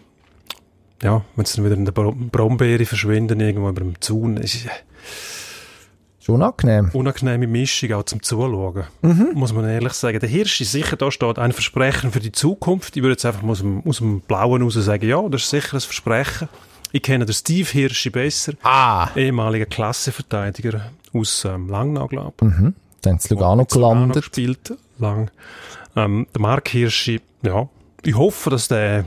[1.04, 4.66] ja, wenn sie dann wieder in der Brombeere verschwinden, irgendwo über dem Zaun, ist,
[6.28, 6.90] Schon unangenehm.
[6.92, 8.84] Unangenehme Mischung auch zum Zuschauen.
[9.02, 9.30] Mhm.
[9.34, 10.20] Muss man ehrlich sagen.
[10.20, 12.98] Der Hirsch ist sicher, da steht ein Versprechen für die Zukunft.
[12.98, 15.78] Ich würde jetzt einfach aus dem, aus dem Blauen raus sagen, ja, das ist sicher
[15.78, 16.50] ein Versprechen.
[16.92, 18.56] Ich kenne den Steve Hirschi besser.
[18.62, 19.08] Ah.
[19.16, 22.48] Ehemaliger Klasseverteidiger aus ähm, Langnau, glaube ich.
[22.48, 22.76] Mhm.
[23.04, 24.18] Dann ist Lugano gelandet.
[24.18, 25.32] gespielt, lang.
[25.96, 27.70] Ähm, der Mark Hirschi, ja,
[28.04, 29.06] ich hoffe, dass der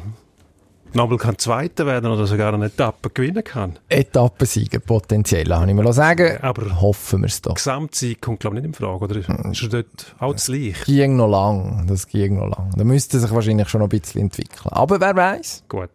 [0.93, 3.79] Nobel kann Zweiter werden oder sogar eine Etappe gewinnen kann.
[3.89, 6.39] Etappensieger potenziell, habe ich mir sagen.
[6.43, 7.55] Aber hoffen wir es doch.
[7.55, 10.33] Gesamtsieg kommt glaube ich nicht in Frage, oder ist er dort auch?
[10.33, 10.51] Das
[10.87, 12.73] ging noch lang, das ging noch lang.
[12.77, 14.71] Da müsste sich wahrscheinlich schon noch ein bisschen entwickeln.
[14.73, 15.65] Aber wer weiß?
[15.69, 15.91] Gut.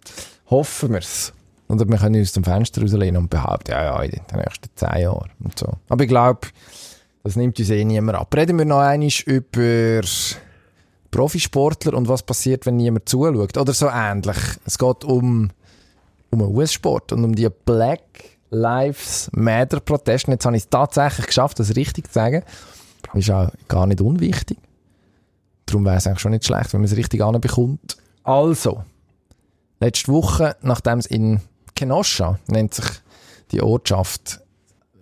[0.49, 1.34] Hoffen wir es.
[1.67, 5.01] Und wir können uns zum Fenster rauslehnen und behaupten, ja, ja, in den nächsten zehn
[5.01, 5.67] Jahren und so.
[5.89, 6.47] Aber ich glaube,
[7.23, 8.34] das nimmt uns eh niemand ab.
[8.36, 10.01] Reden wir noch einmal über
[11.15, 13.58] Profisportler und was passiert, wenn niemand zuschaut.
[13.58, 14.36] Oder so ähnlich.
[14.65, 15.49] Es geht um,
[16.30, 18.01] um einen US-Sport und um die Black
[18.49, 20.32] Lives Matter Proteste.
[20.32, 22.43] Jetzt habe ich es tatsächlich geschafft, das richtig zu sagen.
[23.13, 24.58] Ist auch gar nicht unwichtig.
[25.65, 27.95] Darum wäre es eigentlich schon nicht schlecht, wenn man es richtig anbekommt.
[28.23, 28.84] Also,
[29.80, 31.39] letzte Woche, nachdem es in
[31.75, 32.88] Kenosha, nennt sich
[33.51, 34.41] die Ortschaft,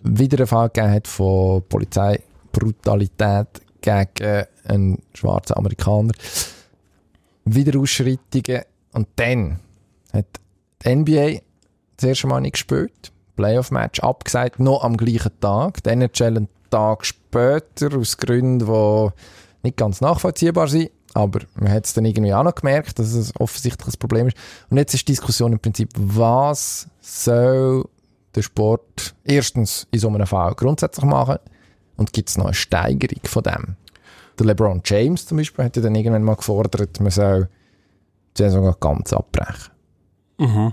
[0.04, 6.12] wieder einen Fall gegeben hat von Polizeibrutalität gegen einen schwarzen Amerikaner.
[7.44, 8.62] Wiederausschreitungen.
[8.92, 9.60] Und dann
[10.12, 10.26] hat
[10.82, 11.40] die NBA
[11.96, 13.12] das erste Mal nicht gespielt.
[13.36, 15.82] Playoff-Match abgesagt, noch am gleichen Tag.
[15.82, 19.08] Die NHL einen Tag später, aus Gründen, die
[19.62, 20.90] nicht ganz nachvollziehbar sind.
[21.12, 24.36] Aber man hat es dann irgendwie auch noch gemerkt, dass es offensichtlich ein Problem ist.
[24.70, 27.84] Und jetzt ist die Diskussion im Prinzip, was soll
[28.34, 31.38] der Sport erstens in so einem Fall grundsätzlich machen
[31.96, 33.76] und gibt es noch eine Steigerung von dem?
[34.38, 37.48] Der LeBron James zum Beispiel hat ja dann irgendwann mal gefordert, man soll
[38.36, 39.72] die Saison ganz abbrechen.
[40.38, 40.72] Mhm.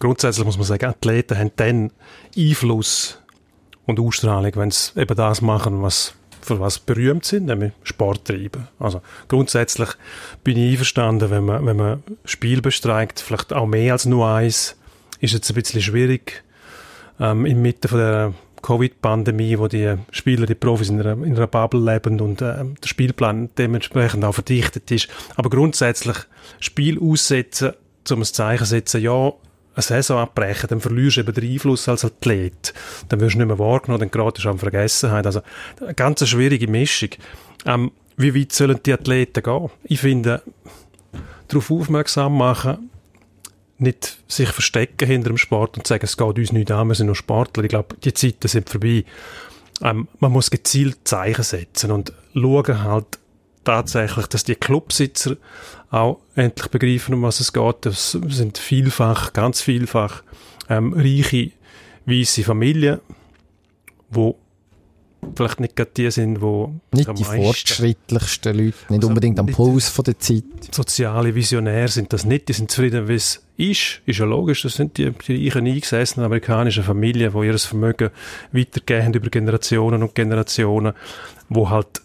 [0.00, 1.92] Grundsätzlich muss man sagen, Athleten haben dann
[2.36, 3.18] Einfluss
[3.86, 8.68] und Ausstrahlung, wenn sie eben das machen, was für was berühmt sind, nämlich Sport treiben.
[8.78, 9.90] Also grundsätzlich
[10.44, 14.76] bin ich einverstanden, wenn man, wenn man Spiel bestreikt, vielleicht auch mehr als nur eins,
[15.20, 16.44] ist jetzt ein bisschen schwierig,
[17.20, 18.34] ähm, inmitten von der
[18.68, 22.86] Covid-Pandemie, wo die Spieler, die Profis in einer, in einer Bubble leben und äh, der
[22.86, 25.08] Spielplan dementsprechend auch verdichtet ist.
[25.36, 26.18] Aber grundsätzlich
[26.60, 27.72] Spiel aussetzen,
[28.10, 29.32] um ein Zeichen zu setzen, ja,
[29.74, 32.74] eine Saison abbrechen, dann verlierst du eben den Einfluss als Athlet.
[33.08, 35.24] Dann wirst du nicht mehr wahrgenommen, dann geratest du an Vergessenheit.
[35.24, 35.40] Also,
[35.80, 37.10] eine ganz schwierige Mischung.
[37.64, 39.70] Ähm, wie weit sollen die Athleten gehen?
[39.84, 40.42] Ich finde,
[41.46, 42.90] darauf aufmerksam machen,
[43.78, 47.06] nicht sich verstecken hinter dem Sport und sagen, es geht uns nicht an, wir sind
[47.06, 47.64] nur Sportler.
[47.64, 49.04] Ich glaube, die Zeiten sind vorbei.
[49.82, 53.18] Ähm, man muss gezielt Zeichen setzen und schauen halt,
[53.68, 55.36] tatsächlich, dass die Clubsitzer
[55.90, 57.76] auch endlich begreifen, um was es geht.
[57.82, 60.22] Das sind vielfach, ganz vielfach
[60.70, 61.50] ähm, reiche,
[62.06, 63.00] weiße Familien,
[64.08, 64.38] wo
[65.34, 69.90] vielleicht nicht gerade die sind, wo nicht die fortschrittlichsten Leute, nicht also unbedingt am Puls
[69.90, 70.44] von der Zeit.
[70.70, 74.00] Soziale Visionäre sind das nicht, die sind zufrieden, wie es ist.
[74.06, 78.10] Ist ja logisch, das sind die, die reichen, eingesessenen amerikanischen Familien, die ihr Vermögen
[78.52, 80.94] weitergeben über Generationen und Generationen,
[81.48, 82.00] wo halt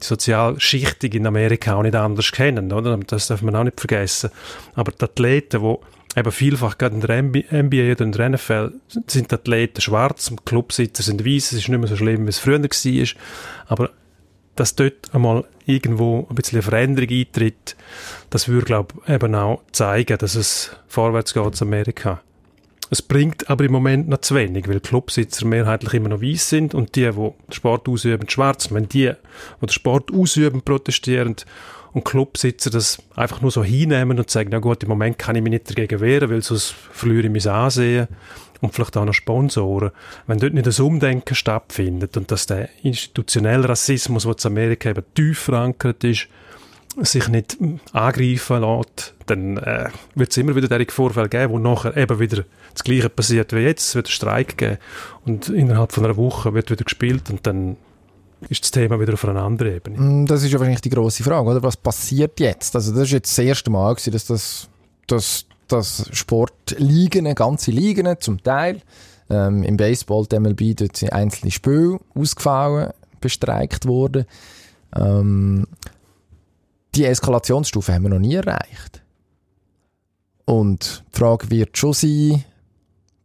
[0.00, 2.96] die Sozialschichtung in Amerika auch nicht anders kennen, oder?
[2.98, 4.30] Das darf man auch nicht vergessen.
[4.74, 8.72] Aber die Athleten, die eben vielfach gerade in der NBA oder in der NFL
[9.06, 12.38] sind die Athleten schwarz, Clubsitzer sind weiß, es ist nicht mehr so schlimm, wie es
[12.38, 13.08] früher war,
[13.66, 13.90] aber
[14.56, 17.76] dass dort einmal irgendwo ein bisschen eine Veränderung eintritt,
[18.30, 22.20] das würde, glaube eben auch zeigen, dass es vorwärts geht in Amerika.
[22.90, 26.74] Es bringt aber im Moment noch zu wenig, weil Clubsitzer mehrheitlich immer noch weiß sind
[26.74, 28.70] und die, die den Sport ausüben, schwarz.
[28.70, 31.36] Wenn die, die den Sport ausüben, protestieren
[31.92, 35.42] und Clubsitzer das einfach nur so hinnehmen und sagen, na gut, im Moment kann ich
[35.42, 38.08] mich nicht dagegen wehren, weil sonst verliere ich mein Ansehen
[38.62, 39.90] und vielleicht auch noch Sponsoren.
[40.26, 45.04] Wenn dort nicht das Umdenken stattfindet und dass der institutionelle Rassismus, der in Amerika eben
[45.14, 46.28] tief verankert ist,
[47.00, 47.58] sich nicht
[47.92, 52.44] angreifen lässt, dann äh, wird es immer wieder solche Vorfälle geben, wo nachher eben wieder
[52.72, 53.88] das Gleiche passiert wie jetzt.
[53.88, 54.78] Es wird einen Streik geben
[55.24, 57.76] und innerhalb von einer Woche wird wieder gespielt und dann
[58.48, 59.98] ist das Thema wieder auf einer anderen Ebene.
[59.98, 61.62] Mm, das ist ja wahrscheinlich die grosse Frage, oder?
[61.62, 62.76] Was passiert jetzt?
[62.76, 64.68] Also das ist jetzt das erste Mal, dass das,
[65.06, 68.80] das, das Sportligen, ganze Ligen zum Teil,
[69.30, 74.26] ähm, im Baseball, die MLB, dort sind einzelne Spiele ausgefallen, bestreikt worden.
[74.94, 75.66] Ähm,
[76.94, 79.02] die Eskalationsstufe haben wir noch nie erreicht.
[80.44, 82.44] Und die Frage wird schon sein,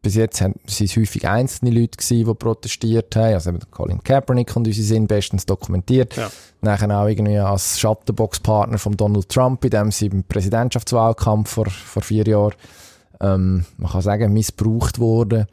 [0.08, 3.34] bis jetzt waren es häufig einzelne Leute gewesen, die protestiert haben.
[3.34, 6.16] Also eben Colin Kaepernick und unsere sind bestens dokumentiert.
[6.16, 6.30] Ja.
[6.62, 12.02] Nachher auch irgendwie als Schattenbox-Partner von Donald Trump, in dem sie im Präsidentschaftswahlkampf vor, vor
[12.04, 12.54] vier Jahren,
[13.20, 15.48] ähm, man kann sagen, missbraucht wurde.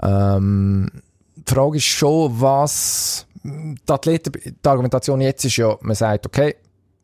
[0.00, 0.88] Ähm,
[1.34, 6.54] die Frage ist schon, was die Athleten, die Argumentation jetzt ist ja, man sagt, okay,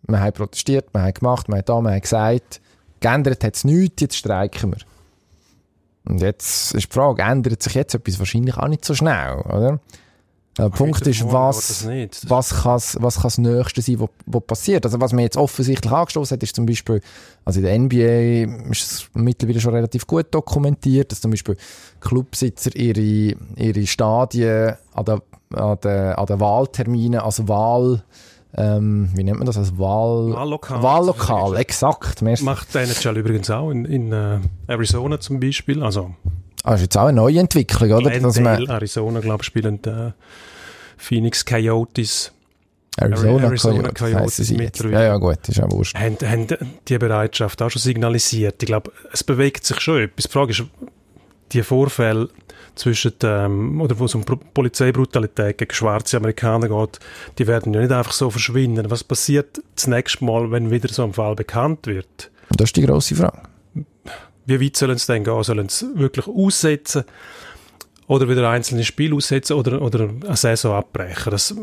[0.06, 2.60] wir haben protestiert, wir haben gemacht, wir haben da, wir haben gesagt,
[3.00, 4.78] geändert hat es nichts, jetzt streiken wir.
[6.10, 8.18] Und jetzt ist die Frage, ändert sich jetzt etwas?
[8.18, 9.78] Wahrscheinlich auch nicht so schnell, oder?
[10.58, 11.86] Der Punkt ist, was,
[12.26, 14.84] was kann was das Nächste sein, was passiert?
[14.84, 17.00] Also was mir jetzt offensichtlich angestoßen hat, ist zum Beispiel,
[17.44, 21.56] also in der NBA ist es mittlerweile schon relativ gut dokumentiert, dass zum Beispiel
[22.00, 25.20] Clubsitzer ihre, ihre Stadien an den,
[25.54, 28.02] an den, an den Wahlterminen, also Wahl,
[28.56, 30.82] ähm, wie nennt man das, als Wahl Wahllokal.
[30.82, 32.22] Wahllokal, exakt.
[32.22, 32.44] Merci.
[32.44, 35.82] Macht der NHL übrigens auch in, in uh, Arizona zum Beispiel.
[35.82, 36.14] Also,
[36.64, 38.10] ah, ist jetzt auch eine neue Entwicklung, oder?
[38.10, 40.12] Glendale, Arizona, glaube ich, spielen uh,
[40.96, 42.32] Phoenix Coyotes.
[42.96, 45.96] Arizona, Arizona Coyotes mit Ja, ja, gut, ist auch wurscht.
[45.96, 46.46] Haben, haben
[46.88, 48.62] die Bereitschaft auch schon signalisiert.
[48.62, 50.24] Ich glaube, es bewegt sich schon etwas.
[50.24, 50.64] Die Frage ist,
[51.52, 52.28] die Vorfälle
[52.74, 56.98] zwischen ähm, oder wo es um Polizeibrutalität gegen schwarze Amerikaner geht,
[57.38, 58.90] die werden ja nicht einfach so verschwinden.
[58.90, 62.30] Was passiert das nächste Mal, wenn wieder so ein Fall bekannt wird?
[62.50, 63.42] Das ist die grosse Frage.
[64.46, 65.42] Wie weit sollen sie denn gehen?
[65.42, 67.04] Sollen sie wirklich aussetzen
[68.06, 71.30] oder wieder einzelne Spiele aussetzen oder, oder eine Saison abbrechen?
[71.30, 71.54] Das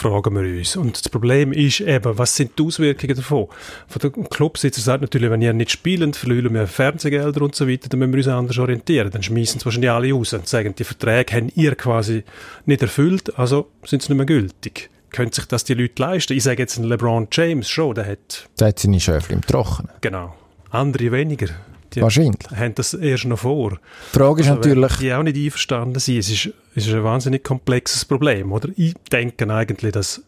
[0.00, 0.76] fragen wir uns.
[0.76, 3.48] Und das Problem ist eben, was sind die Auswirkungen davon?
[3.86, 7.88] Von der Clubsitzer sagt natürlich, wenn ihr nicht spielt, verlieren wir Fernsehgelder und so weiter,
[7.88, 9.10] dann müssen wir uns anders orientieren.
[9.10, 12.24] Dann schmeißen es wahrscheinlich alle raus und sagen, die Verträge haben ihr quasi
[12.66, 14.90] nicht erfüllt, also sind sie nicht mehr gültig.
[15.10, 16.32] Können sich das die Leute leisten?
[16.32, 18.48] Ich sage jetzt einen LeBron James schon, der hat...
[18.58, 19.90] Der hat seine Schöfel im Trockenen.
[20.00, 20.34] Genau.
[20.70, 21.48] Andere weniger.
[21.94, 22.50] Die Wahrscheinlich.
[22.54, 23.78] haben das erst noch vor.
[24.12, 24.96] Die Frage ist also, natürlich...
[24.98, 26.18] Die auch nicht einverstanden sind.
[26.18, 28.68] Es ist, es ist ein wahnsinnig komplexes Problem, oder?
[28.76, 30.22] Ich denke eigentlich, dass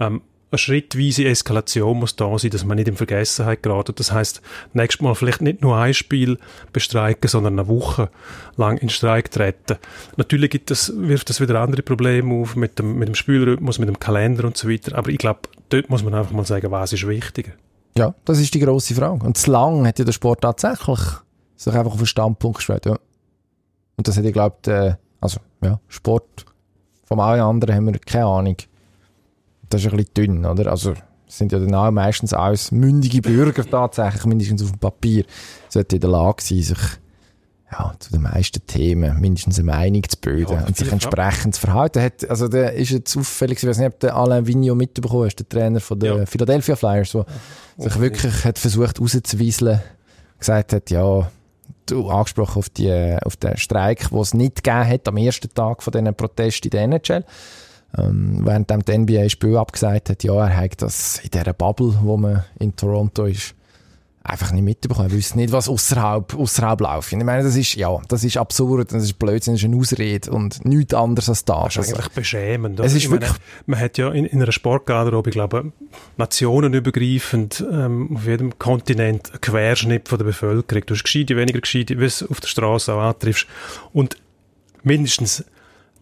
[0.00, 3.92] ähm, eine schrittweise Eskalation muss da sein, dass man nicht in Vergessenheit gerät.
[3.98, 4.40] Das heißt,
[4.72, 6.38] nächstes Mal vielleicht nicht nur ein Spiel
[6.72, 8.10] bestreiken, sondern eine Woche
[8.56, 9.76] lang in Streik treten.
[10.16, 13.88] Natürlich gibt das, wirft das wieder andere Probleme auf mit dem, mit dem Spielrhythmus, mit
[13.88, 14.96] dem Kalender und so weiter.
[14.96, 17.52] Aber ich glaube, dort muss man einfach mal sagen, was ist wichtiger.
[17.98, 19.26] Ja, das ist die grosse Frage.
[19.26, 21.00] Und zu lang hat ja der Sport tatsächlich
[21.56, 22.86] sich einfach auf den Standpunkt gestellt.
[22.86, 22.96] Ja.
[23.96, 26.46] Und das hätte ich glaubt, äh, also, ja, Sport.
[27.04, 28.56] Von allen anderen haben wir keine Ahnung.
[29.68, 30.70] Das ist ein bisschen dünn, oder?
[30.70, 30.94] Also,
[31.26, 35.24] sind ja dann auch meistens alles mündige Bürger tatsächlich, mindestens auf dem Papier,
[35.68, 36.78] sollten in der Lage sein, sich
[37.70, 41.60] ja, zu den meisten Themen mindestens eine Meinung zu bilden ja, und sich entsprechend zu
[41.60, 42.02] verhalten.
[42.02, 45.36] Hat, also der ist jetzt auffällig, ich weiß nicht, ob der Alain Vigneault mitbekommen hast,
[45.36, 46.26] der Trainer von den ja.
[46.26, 47.26] Philadelphia Flyers, der
[47.76, 47.84] ja.
[47.84, 49.80] sich wirklich hat versucht rauszuwieseln,
[50.38, 51.30] gesagt hat, ja,
[51.86, 55.82] du angesprochen auf, die, auf den Streik, den es nicht gegeben hat am ersten Tag
[55.82, 57.24] von diesen Protesten in der NHL.
[57.96, 61.98] Ähm, während die NBA ein Spiel abgesagt hat, ja, er hat das in dieser Bubble,
[62.02, 63.54] wo man in Toronto ist,
[64.28, 65.08] einfach nicht mitbekommen.
[65.08, 67.12] Er wüsste nicht, was außerhalb, außerhalb läuft.
[67.12, 70.30] Ich meine, das ist, ja, das ist absurd, das ist Blödsinn, das ist eine Ausrede
[70.30, 71.74] und nichts anderes als das.
[71.74, 72.80] Das ist eigentlich beschämend.
[72.80, 75.72] Es ist Ich wirklich, meine, man hat ja in, in einer Sportgarderobe, ich glaube,
[76.16, 80.82] nationenübergreifend ähm, auf jedem Kontinent einen Querschnitt von der Bevölkerung.
[80.86, 83.46] Du hast gescheite, weniger gescheite, wie du es auf der Straße auch antriffst.
[83.92, 84.16] Und
[84.82, 85.44] mindestens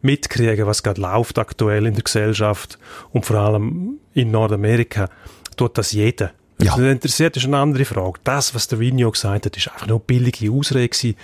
[0.02, 2.78] mitkriegen, was gerade läuft aktuell in der Gesellschaft
[3.12, 5.08] und vor allem in Nordamerika,
[5.56, 6.32] tut das jeder.
[6.60, 6.72] Ja.
[6.72, 8.18] Was mich interessiert, ist eine andere Frage.
[8.24, 11.16] Das, was der Vigno gesagt hat, ist einfach nur billige Ausrede gewesen.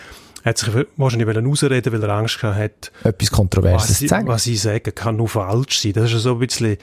[0.44, 4.08] Er hat sich wahrscheinlich wollen ausreden, weil er Angst gehabt hat, etwas Kontroverses was, zu
[4.08, 4.26] sagen.
[4.26, 5.92] was ich sage, kann nur falsch sein.
[5.92, 6.78] Das ist ja so ein bisschen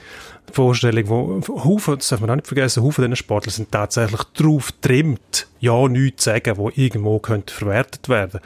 [0.48, 4.22] die Vorstellung, wo Haufen, das darf man auch nicht vergessen, Haufen dieser Sportler sind tatsächlich
[4.34, 8.40] drauf getrimmt, ja nichts zu sagen, wo irgendwo könnte verwertet werden.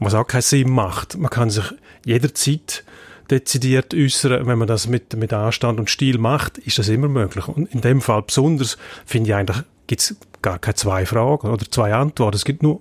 [0.00, 1.18] Was auch keinen Sinn macht.
[1.18, 1.66] Man kann sich
[2.06, 2.84] jederzeit
[3.30, 7.48] dezidiert äußern, wenn man das mit, mit Anstand und Stil macht, ist das immer möglich.
[7.48, 11.64] Und in dem Fall besonders finde ich eigentlich, gibt es gar keine zwei Fragen oder
[11.70, 12.36] zwei Antworten.
[12.36, 12.80] Es gibt nur,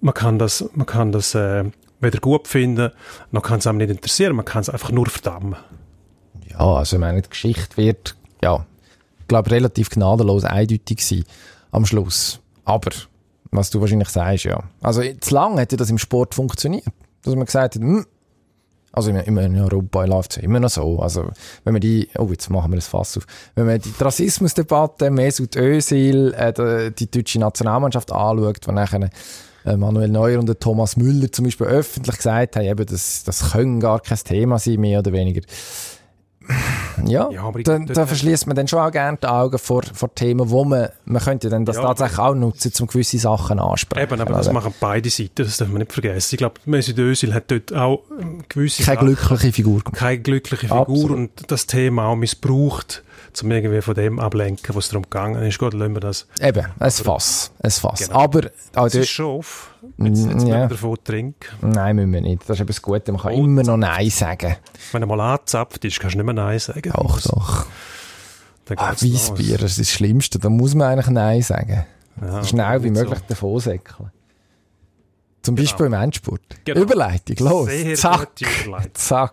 [0.00, 1.64] man kann das, man kann das äh,
[2.00, 2.90] weder gut finden,
[3.30, 5.56] noch kann es einem nicht interessieren, man kann es einfach nur verdammen.
[6.50, 8.66] Ja, also ich meine, die Geschichte wird, ja,
[9.20, 11.24] ich glaube, relativ gnadenlos eindeutig sein
[11.72, 12.40] am Schluss.
[12.64, 12.90] Aber,
[13.50, 14.62] was du wahrscheinlich sagst, ja.
[14.80, 16.86] Also, zu lange hätte das im Sport funktioniert.
[17.22, 18.06] Dass man gesagt hat, hm,
[18.96, 20.98] also in, in Europa läuft es immer noch so.
[21.00, 21.28] Also,
[21.64, 23.26] wenn man die, oh, jetzt machen wir das Fass auf.
[23.54, 29.10] Wenn man die Rassismusdebatte, Mesut Özil, äh, die, deutsche Nationalmannschaft anschaut, wo nachher
[29.66, 33.80] äh, Manuel Neuer und Thomas Müller zum Beispiel öffentlich gesagt haben, eben, das, das können
[33.80, 35.42] gar kein Thema sein, mehr oder weniger.
[37.04, 39.82] Ja, Ja, aber ich- da, da verschließt man dann schon auch gerne die Augen vor,
[39.92, 43.60] vor Themen, wo man, man könnte dann das Ja, tatsächlich auch nutzen, um gewisse Sachen
[43.60, 44.02] ansprechen.
[44.10, 46.34] Eben, aber das Also, machen beide Seiten, das darf man nicht vergessen.
[46.34, 49.94] Ich glaube, Mesut Özil hat dort auch ähm, gewisse keine Sachen- glückliche Figur gemacht.
[49.94, 51.10] keine glückliche Figur Absolut.
[51.10, 53.04] und das Thema auch missbraucht,
[53.42, 55.58] um irgendwie von dem ablenken, was darum gegangen ist.
[55.58, 56.26] Gut, lassen wir das.
[56.40, 58.00] Eben, ein Fass, ein Fass.
[58.00, 58.18] Genau.
[58.20, 59.70] Aber, auch Es ist schon auf.
[59.98, 60.60] Jetzt, jetzt Mm, müssen ja.
[60.62, 61.48] wir davon trinken.
[61.62, 62.42] nein, müssen wir nicht.
[62.42, 64.56] Das ist eben das Gute, man kann Und- immer noch Nein sagen.
[64.92, 66.92] Wenn er mal angezapft ist, kannst du nicht mehr Nein sagen.
[66.94, 67.66] Doch, doch.
[68.66, 68.90] Dann Ah.
[68.92, 70.38] Weissbier, das ist das Schlimmste.
[70.40, 71.86] Da muss man eigentlich Nein sagen.
[72.20, 74.10] Ja, So schnell wie möglich davon säckeln.
[75.42, 76.40] Zum Beispiel im Endspurt.
[76.64, 76.80] Genau.
[76.80, 77.66] Überleitung, los.
[77.68, 78.30] Sehr Zack.
[78.94, 79.32] Zack.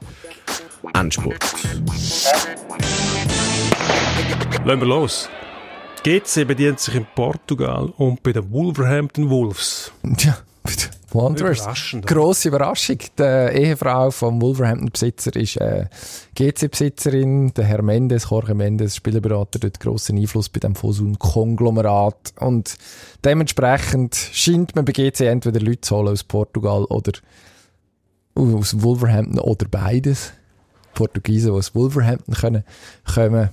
[0.93, 1.39] Endspurt.
[4.65, 5.29] Lassen wir los.
[6.03, 9.91] GC bedient sich in Portugal und bei den Wolverhampton Wolves.
[10.17, 10.37] Tja,
[11.13, 11.59] Wanderers.
[11.59, 12.07] Überraschend.
[12.07, 12.97] Grosse Überraschung.
[13.17, 15.85] Die Ehefrau vom Wolverhampton-Besitzer ist äh,
[16.35, 17.53] GC-Besitzerin.
[17.53, 22.33] Der Herr Mendes, Jorge Mendes, Spielerberater, dort grossen Einfluss bei dem Fosun-Konglomerat.
[22.39, 22.75] Und
[23.23, 27.11] dementsprechend scheint man bei GC entweder Leute zu holen aus Portugal oder
[28.35, 30.33] aus Wolverhampton oder beides.
[30.95, 32.63] Portugiesen, die aus Wolverhampton können,
[33.13, 33.49] kommen.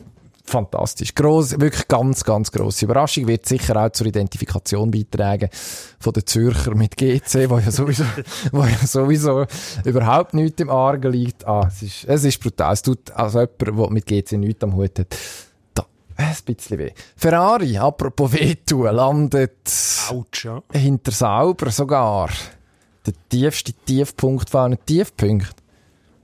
[0.50, 1.14] Fantastisch.
[1.14, 3.28] Gross, wirklich ganz, ganz grosse Überraschung.
[3.28, 5.48] Wird sicher auch zur Identifikation beitragen
[6.00, 8.02] von den Zürcher mit GC, wo ja sowieso,
[8.52, 9.46] wo ja sowieso
[9.84, 11.46] überhaupt nichts im Argen liegt.
[11.46, 12.72] Ah, es ist, es ist brutal.
[12.72, 15.16] Es tut als jemand, der mit GC nichts am Hut hat,
[15.72, 15.86] da,
[16.16, 16.90] ein bisschen weh.
[17.14, 19.70] Ferrari, apropos wehtun, landet
[20.08, 20.60] Autsch, ja.
[20.72, 22.28] hinter Sauber sogar.
[23.06, 25.54] Der tiefste Tiefpunkt von allen Tiefpunkten.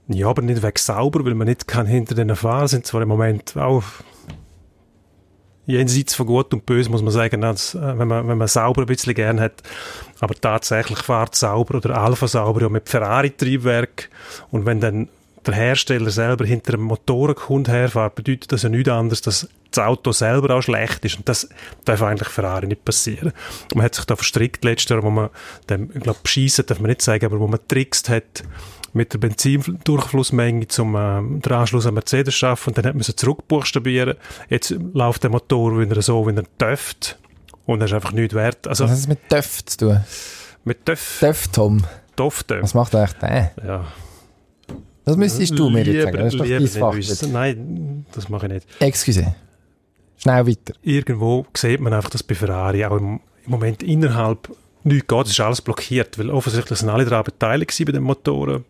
[0.09, 2.67] Ja, aber nicht weg sauber, weil man nicht kann hinter denen fahren.
[2.67, 3.83] Sind zwar im Moment auch
[5.67, 8.81] jenseits von Gut und Böse, muss man sagen, als, äh, wenn, man, wenn man sauber
[8.81, 9.61] ein bisschen gern hat.
[10.19, 14.09] Aber tatsächlich fährt sauber oder Alpha sauber ja mit Ferrari-Triebwerk.
[14.49, 15.09] Und wenn dann
[15.45, 20.11] der Hersteller selber hinter einem Motorenkund herfährt, bedeutet das ja nichts anderes, dass das Auto
[20.11, 21.17] selber auch schlecht ist.
[21.17, 21.49] Und das
[21.85, 23.33] darf eigentlich Ferrari nicht passieren.
[23.75, 25.29] Man hat sich da verstrickt letztes Jahr, wo man,
[25.69, 28.43] dem, ich glaube, beschissen darf man nicht sagen, aber wo man trickst hat,
[28.93, 33.15] mit der Benzindurchflussmenge zum äh, den Anschluss an Mercedes schaffen und dann hat man sie
[33.15, 34.15] zurückbuchstabieren.
[34.49, 37.17] Jetzt läuft der Motor wieder so, wie er dürft
[37.65, 38.67] und er ist einfach nichts wert.
[38.67, 39.99] Also Was hat es mit Töff zu tun?
[40.67, 41.83] mit Döff, Töff, Tom.
[42.17, 42.43] Döff.
[42.49, 43.51] Was macht eigentlich der?
[43.65, 43.85] Ja.
[45.05, 46.17] Das müsstest du mir jetzt sagen.
[46.17, 47.31] Das ist doch dein.
[47.31, 48.67] Nein, das mache ich nicht.
[48.81, 49.33] Excuse.
[50.17, 50.73] Schnell weiter.
[50.81, 54.49] Irgendwo sieht man einfach, dass bei Ferrari auch im, im Moment innerhalb
[54.83, 55.25] nichts geht.
[55.25, 58.65] Es ist alles blockiert, weil offensichtlich sind alle daran beteiligt bei den Motoren.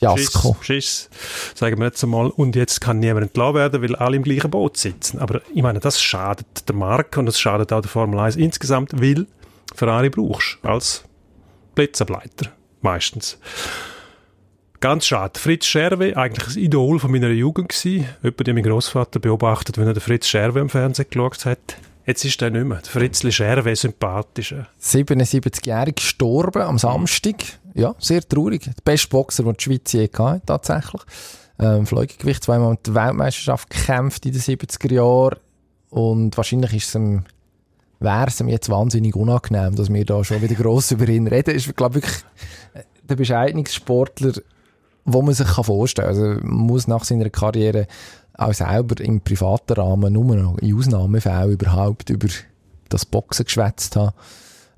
[0.00, 0.56] Fiasko.
[0.60, 2.30] Schiss, Schiss, sagen wir jetzt einmal.
[2.30, 5.18] Und jetzt kann niemand entlassen werden, weil alle im gleichen Boot sitzen.
[5.18, 9.00] Aber ich meine, das schadet der Marke und das schadet auch der Formel 1 insgesamt,
[9.00, 9.26] weil
[9.74, 11.04] Ferrari brauchst als
[11.74, 12.50] Blitzableiter.
[12.80, 13.38] Meistens.
[14.80, 15.38] Ganz schade.
[15.38, 18.08] Fritz Scherwe, eigentlich ein Idol von meiner Jugend gewesen.
[18.22, 21.76] Jemand, der mein Großvater beobachtet, wenn er den Fritz Scherwe im Fernsehen geschaut hat.
[22.06, 22.78] Jetzt ist er nicht mehr.
[22.78, 24.66] Der Fritzli Scherwe, sympathischer.
[24.82, 27.36] 77-jährig gestorben am Samstag.
[27.74, 28.62] Ja, sehr traurig.
[28.64, 31.02] Der beste Boxer, den die Schweiz je hatte, tatsächlich.
[31.58, 35.36] ähm, Fleugegewicht, zweimal mit der Weltmeisterschaft gekämpft in den 70er Jahren.
[35.90, 37.24] Und wahrscheinlich ist es ihm,
[37.98, 41.54] wäre es ihm jetzt wahnsinnig unangenehm, dass wir da schon wieder gross über ihn reden.
[41.54, 42.24] Ist, glaube wirklich
[43.08, 44.32] der Bescheidenungssportler,
[45.04, 46.16] wo man sich vorstellen kann.
[46.16, 47.86] Also, muss nach seiner Karriere
[48.34, 52.28] auch selber im privaten Rahmen nur noch in Ausnahmefällen überhaupt über
[52.88, 54.14] das Boxen geschwätzt haben.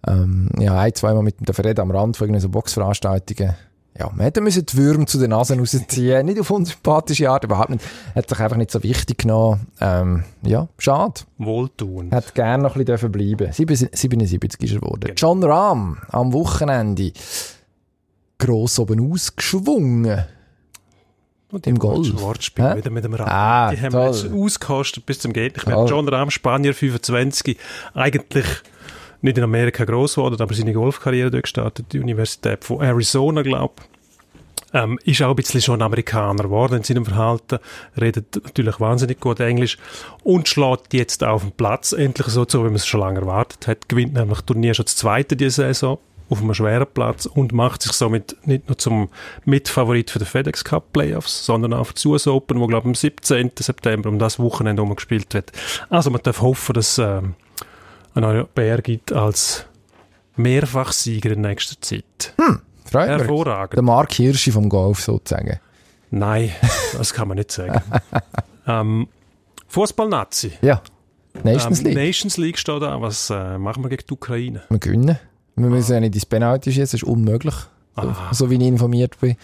[0.06, 3.54] Ähm, ja, ein, zweimal mit dem Fred am Rand von irgendeiner Boxveranstaltungen.
[3.98, 6.24] Ja, man hätte müssen die Würmer zu den Nasen rausziehen.
[6.24, 7.84] nicht auf unsympathische Art, überhaupt nicht.
[8.14, 9.66] Hat sich einfach nicht so wichtig genommen.
[9.80, 11.20] Ähm, ja, schade.
[11.36, 12.12] Wohltuend.
[12.12, 15.00] Hat gerne noch ein bisschen bleiben 77 ist er geworden.
[15.00, 15.14] Genau.
[15.14, 17.12] John Rahm am Wochenende
[18.38, 20.24] gross oben ausgeschwungen.
[21.50, 22.18] Und im Golf.
[22.18, 22.76] Wortspiel Hä?
[22.78, 23.28] wieder mit dem Rahm.
[23.28, 24.00] Ah, die haben toll.
[24.00, 25.84] wir jetzt ausgekostet bis zum Geht nicht mehr.
[25.84, 27.58] John Rahm, Spanier, 25.
[27.92, 28.46] Eigentlich
[29.22, 33.74] nicht in Amerika groß geworden, aber seine Golfkarriere dort gestartet, die Universität von Arizona, glaube
[33.78, 33.92] ich.
[34.74, 37.58] Ähm, ist auch ein bisschen schon Amerikaner geworden in seinem Verhalten,
[38.00, 39.76] redet natürlich wahnsinnig gut Englisch
[40.24, 43.66] und schlägt jetzt auf den Platz, endlich so, so wie man es schon lange erwartet
[43.66, 45.98] hat, gewinnt nämlich Turnier schon das zweite diese Saison
[46.30, 49.10] auf einem schweren Platz und macht sich somit nicht nur zum
[49.44, 52.88] Mitfavorit für die FedEx Cup Playoffs, sondern auch für die US Open, wo glaube ich
[52.88, 53.50] am 17.
[53.58, 55.52] September um das Wochenende umgespielt wird.
[55.90, 57.20] Also man darf hoffen, dass äh,
[58.14, 59.66] ein Europäer gibt als
[60.36, 62.34] Mehrfachsieger in nächster Zeit.
[62.36, 63.74] Hm, freut Hervorragend.
[63.74, 65.58] Der Mark Hirschi vom Golf sozusagen.
[66.10, 66.50] Nein,
[66.96, 67.80] das kann man nicht sagen.
[68.66, 69.08] ähm,
[69.68, 70.52] Fußball-Nazi.
[70.60, 70.82] Ja.
[71.42, 71.96] Nations ähm, League.
[71.96, 73.00] Nations League steht da.
[73.00, 74.62] Was äh, machen wir gegen die Ukraine?
[74.68, 75.18] Wir gewinnen.
[75.56, 77.54] Wir müssen ja nicht ins Penalty schießen, das ist unmöglich.
[77.96, 79.36] So, so, wie ich informiert bin.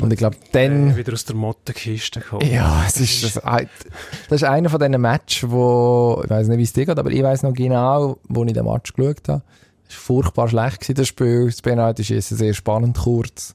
[0.00, 0.90] Und ich glaube, dann...
[0.90, 2.50] Äh, wieder aus der Mottenkiste kommen.
[2.50, 3.34] Ja, es ist, das,
[4.28, 7.10] das ist einer von diesen Matches, wo, ich weiß nicht, wie es dir geht, aber
[7.10, 9.42] ich weiß noch genau, wo ich den Match geschaut habe.
[9.88, 11.46] Es war furchtbar schlecht gewesen, das Spiel.
[11.46, 13.54] Das Penalty ist sehr spannend kurz.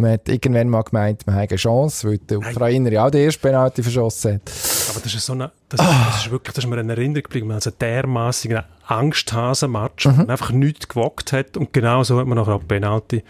[0.00, 3.24] Man hat irgendwann mal gemeint, man hat eine Chance, weil der Ukrainer ja auch den
[3.24, 4.42] ersten Penalty verschossen hat.
[4.90, 6.06] Aber das ist so eine, das, ah.
[6.06, 10.16] das ist wirklich, das ist mir in Erinnerung geblieben, also dermaßen Angsthasen-Match, mhm.
[10.16, 13.24] man einfach nichts gewagt hat und genau so hat man nachher auch Penalty,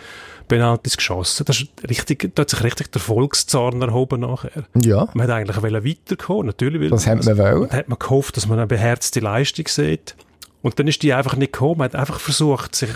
[0.49, 1.44] Penalties geschossen.
[1.46, 4.64] Das ist richtig, da hat sich richtig der Volkszorn erhoben nachher.
[4.74, 5.09] Ja.
[5.14, 6.90] Man hat eigentlich weiterkommen, natürlich.
[6.90, 7.70] Das hätte man wollen.
[7.70, 10.16] Hat man gehofft, dass man eine beherzte Leistung sieht.
[10.62, 11.78] Und dann ist die einfach nicht gekommen.
[11.78, 12.90] Man hat einfach versucht, sich,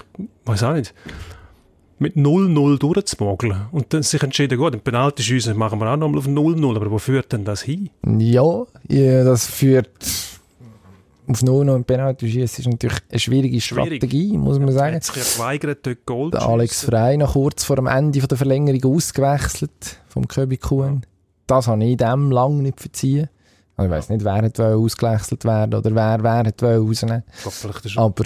[0.44, 0.94] weiß auch nicht,
[1.98, 3.66] mit 0-0 durchzumogeln.
[3.70, 6.76] Und dann sich entschieden, gut, den Penalty-Schüsse machen wir auch nochmal auf 0-0.
[6.76, 7.90] Aber wo führt denn das hin?
[8.05, 10.31] Ja, ja das führt
[11.28, 13.96] auf 0-0 im Penalty-Schießen ist natürlich eine schwierige Schwierig.
[13.96, 14.96] Strategie, muss man sagen.
[14.96, 18.96] Hat sich geweigert, dort Goal Der Alex Frey noch kurz vor dem Ende der Verlängerung
[18.96, 21.02] ausgewechselt vom Köbi Kuhn.
[21.46, 23.28] Das habe ich dem lang nicht verziehen.
[23.76, 27.22] Also ich weiss nicht, wer hat ausgewechselt werden oder wer, wer hat rausnehmen
[27.96, 28.24] Aber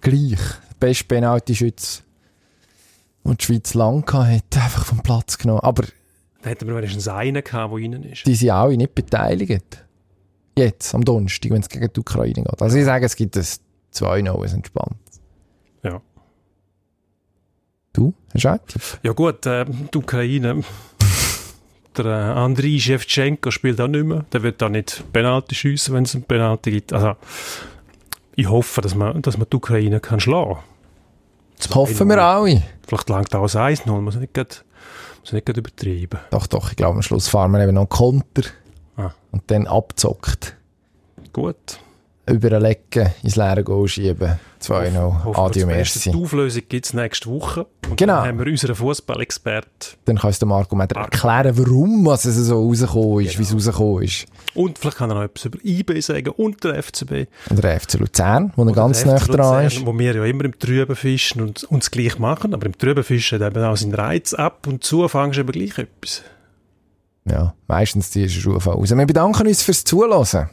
[0.00, 2.02] gleich, der beste Penalty-Schütze
[3.22, 5.60] und die Schweiz lang hat, einfach vom Platz genommen.
[5.60, 5.84] Aber
[6.42, 8.26] da hätten wir wenigstens einen gehabt, der innen ist.
[8.26, 9.85] Die sind alle nicht beteiligt.
[10.56, 12.62] Jetzt, am Donnerstag, wenn es gegen die Ukraine geht.
[12.62, 13.44] Also ich sage, es gibt ein
[13.92, 14.96] 2-0, es entspannt.
[15.82, 16.00] Ja.
[17.92, 18.60] Du, hast du einen
[19.02, 20.62] Ja gut, äh, die Ukraine...
[21.96, 24.24] der äh, Andriy Shevchenko spielt auch nicht mehr.
[24.32, 26.92] Der wird da nicht Penalty schiessen, wenn es einen Penalty gibt.
[26.92, 27.14] Also,
[28.34, 30.62] ich hoffe, dass man, dass man die Ukraine kann schlagen kann.
[31.58, 32.62] Das hoffen wir alle.
[32.86, 34.56] Vielleicht langt auch das 1-0, muss nicht gerade,
[35.20, 36.20] muss nicht übertreiben.
[36.30, 38.42] Doch, doch, ich glaube, am Schluss fahren wir eben noch einen Konter
[38.96, 39.12] ah.
[39.32, 40.56] und dann abzockt.
[41.32, 41.78] Gut.
[42.28, 44.38] Über eine Lecke ins leere Goal schieben.
[44.60, 45.36] 2-0.
[45.38, 46.10] Adieu, merci.
[46.10, 47.66] Die Auflösung gibt es nächste Woche.
[47.88, 48.16] Und genau.
[48.16, 49.98] Dann haben wir unseren Fußballexperten.
[50.06, 53.38] Dann kannst du Marco Meder erklären, warum was es so rausgekommen ist, genau.
[53.38, 54.26] wie es rausgekommen ist.
[54.54, 57.28] Und vielleicht kann er noch etwas über IB sagen und der FCB.
[57.50, 59.86] Und der FC Luzern, wo er ganz nah dran ist.
[59.86, 62.54] Wo wir ja immer im Trüben fischen und uns gleich machen.
[62.54, 65.52] Aber im Trüben fischen hat eben auch seinen Reiz ab und zu fangst du eben
[65.52, 66.22] gleich etwas.
[67.28, 68.90] Ja, meistens ziehst du Schuhe raus.
[68.90, 70.48] Wir bedanken uns fürs Zuhören.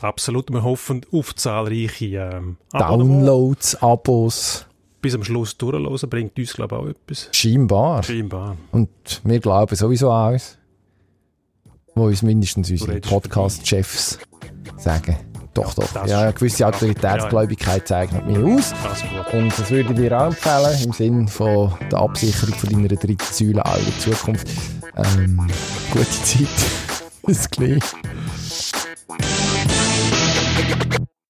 [0.00, 0.50] Absolut.
[0.50, 4.66] Wir hoffen auf zahlreiche ähm, Downloads, Abos.
[5.00, 7.28] Bis am Schluss durchlosen bringt uns, glaube ich, auch etwas.
[7.32, 8.02] Scheinbar.
[8.02, 8.56] Scheinbar.
[8.70, 8.88] Und
[9.24, 10.58] wir glauben sowieso an uns.
[11.94, 14.18] Wo uns mindestens unsere Podcast-Chefs
[14.76, 15.16] sagen.
[15.54, 16.06] Doch, doch.
[16.06, 18.74] Ja, eine gewisse Autoritätsgläubigkeit zeichnet mich aus.
[19.32, 23.18] Und das würde ich dir auch empfehlen, im Sinne von der Absicherung von deiner dritten
[23.20, 24.48] Säule auch in der Zukunft.
[24.96, 25.48] Ähm,
[25.90, 26.48] gute Zeit.
[27.26, 27.82] Bis gleich.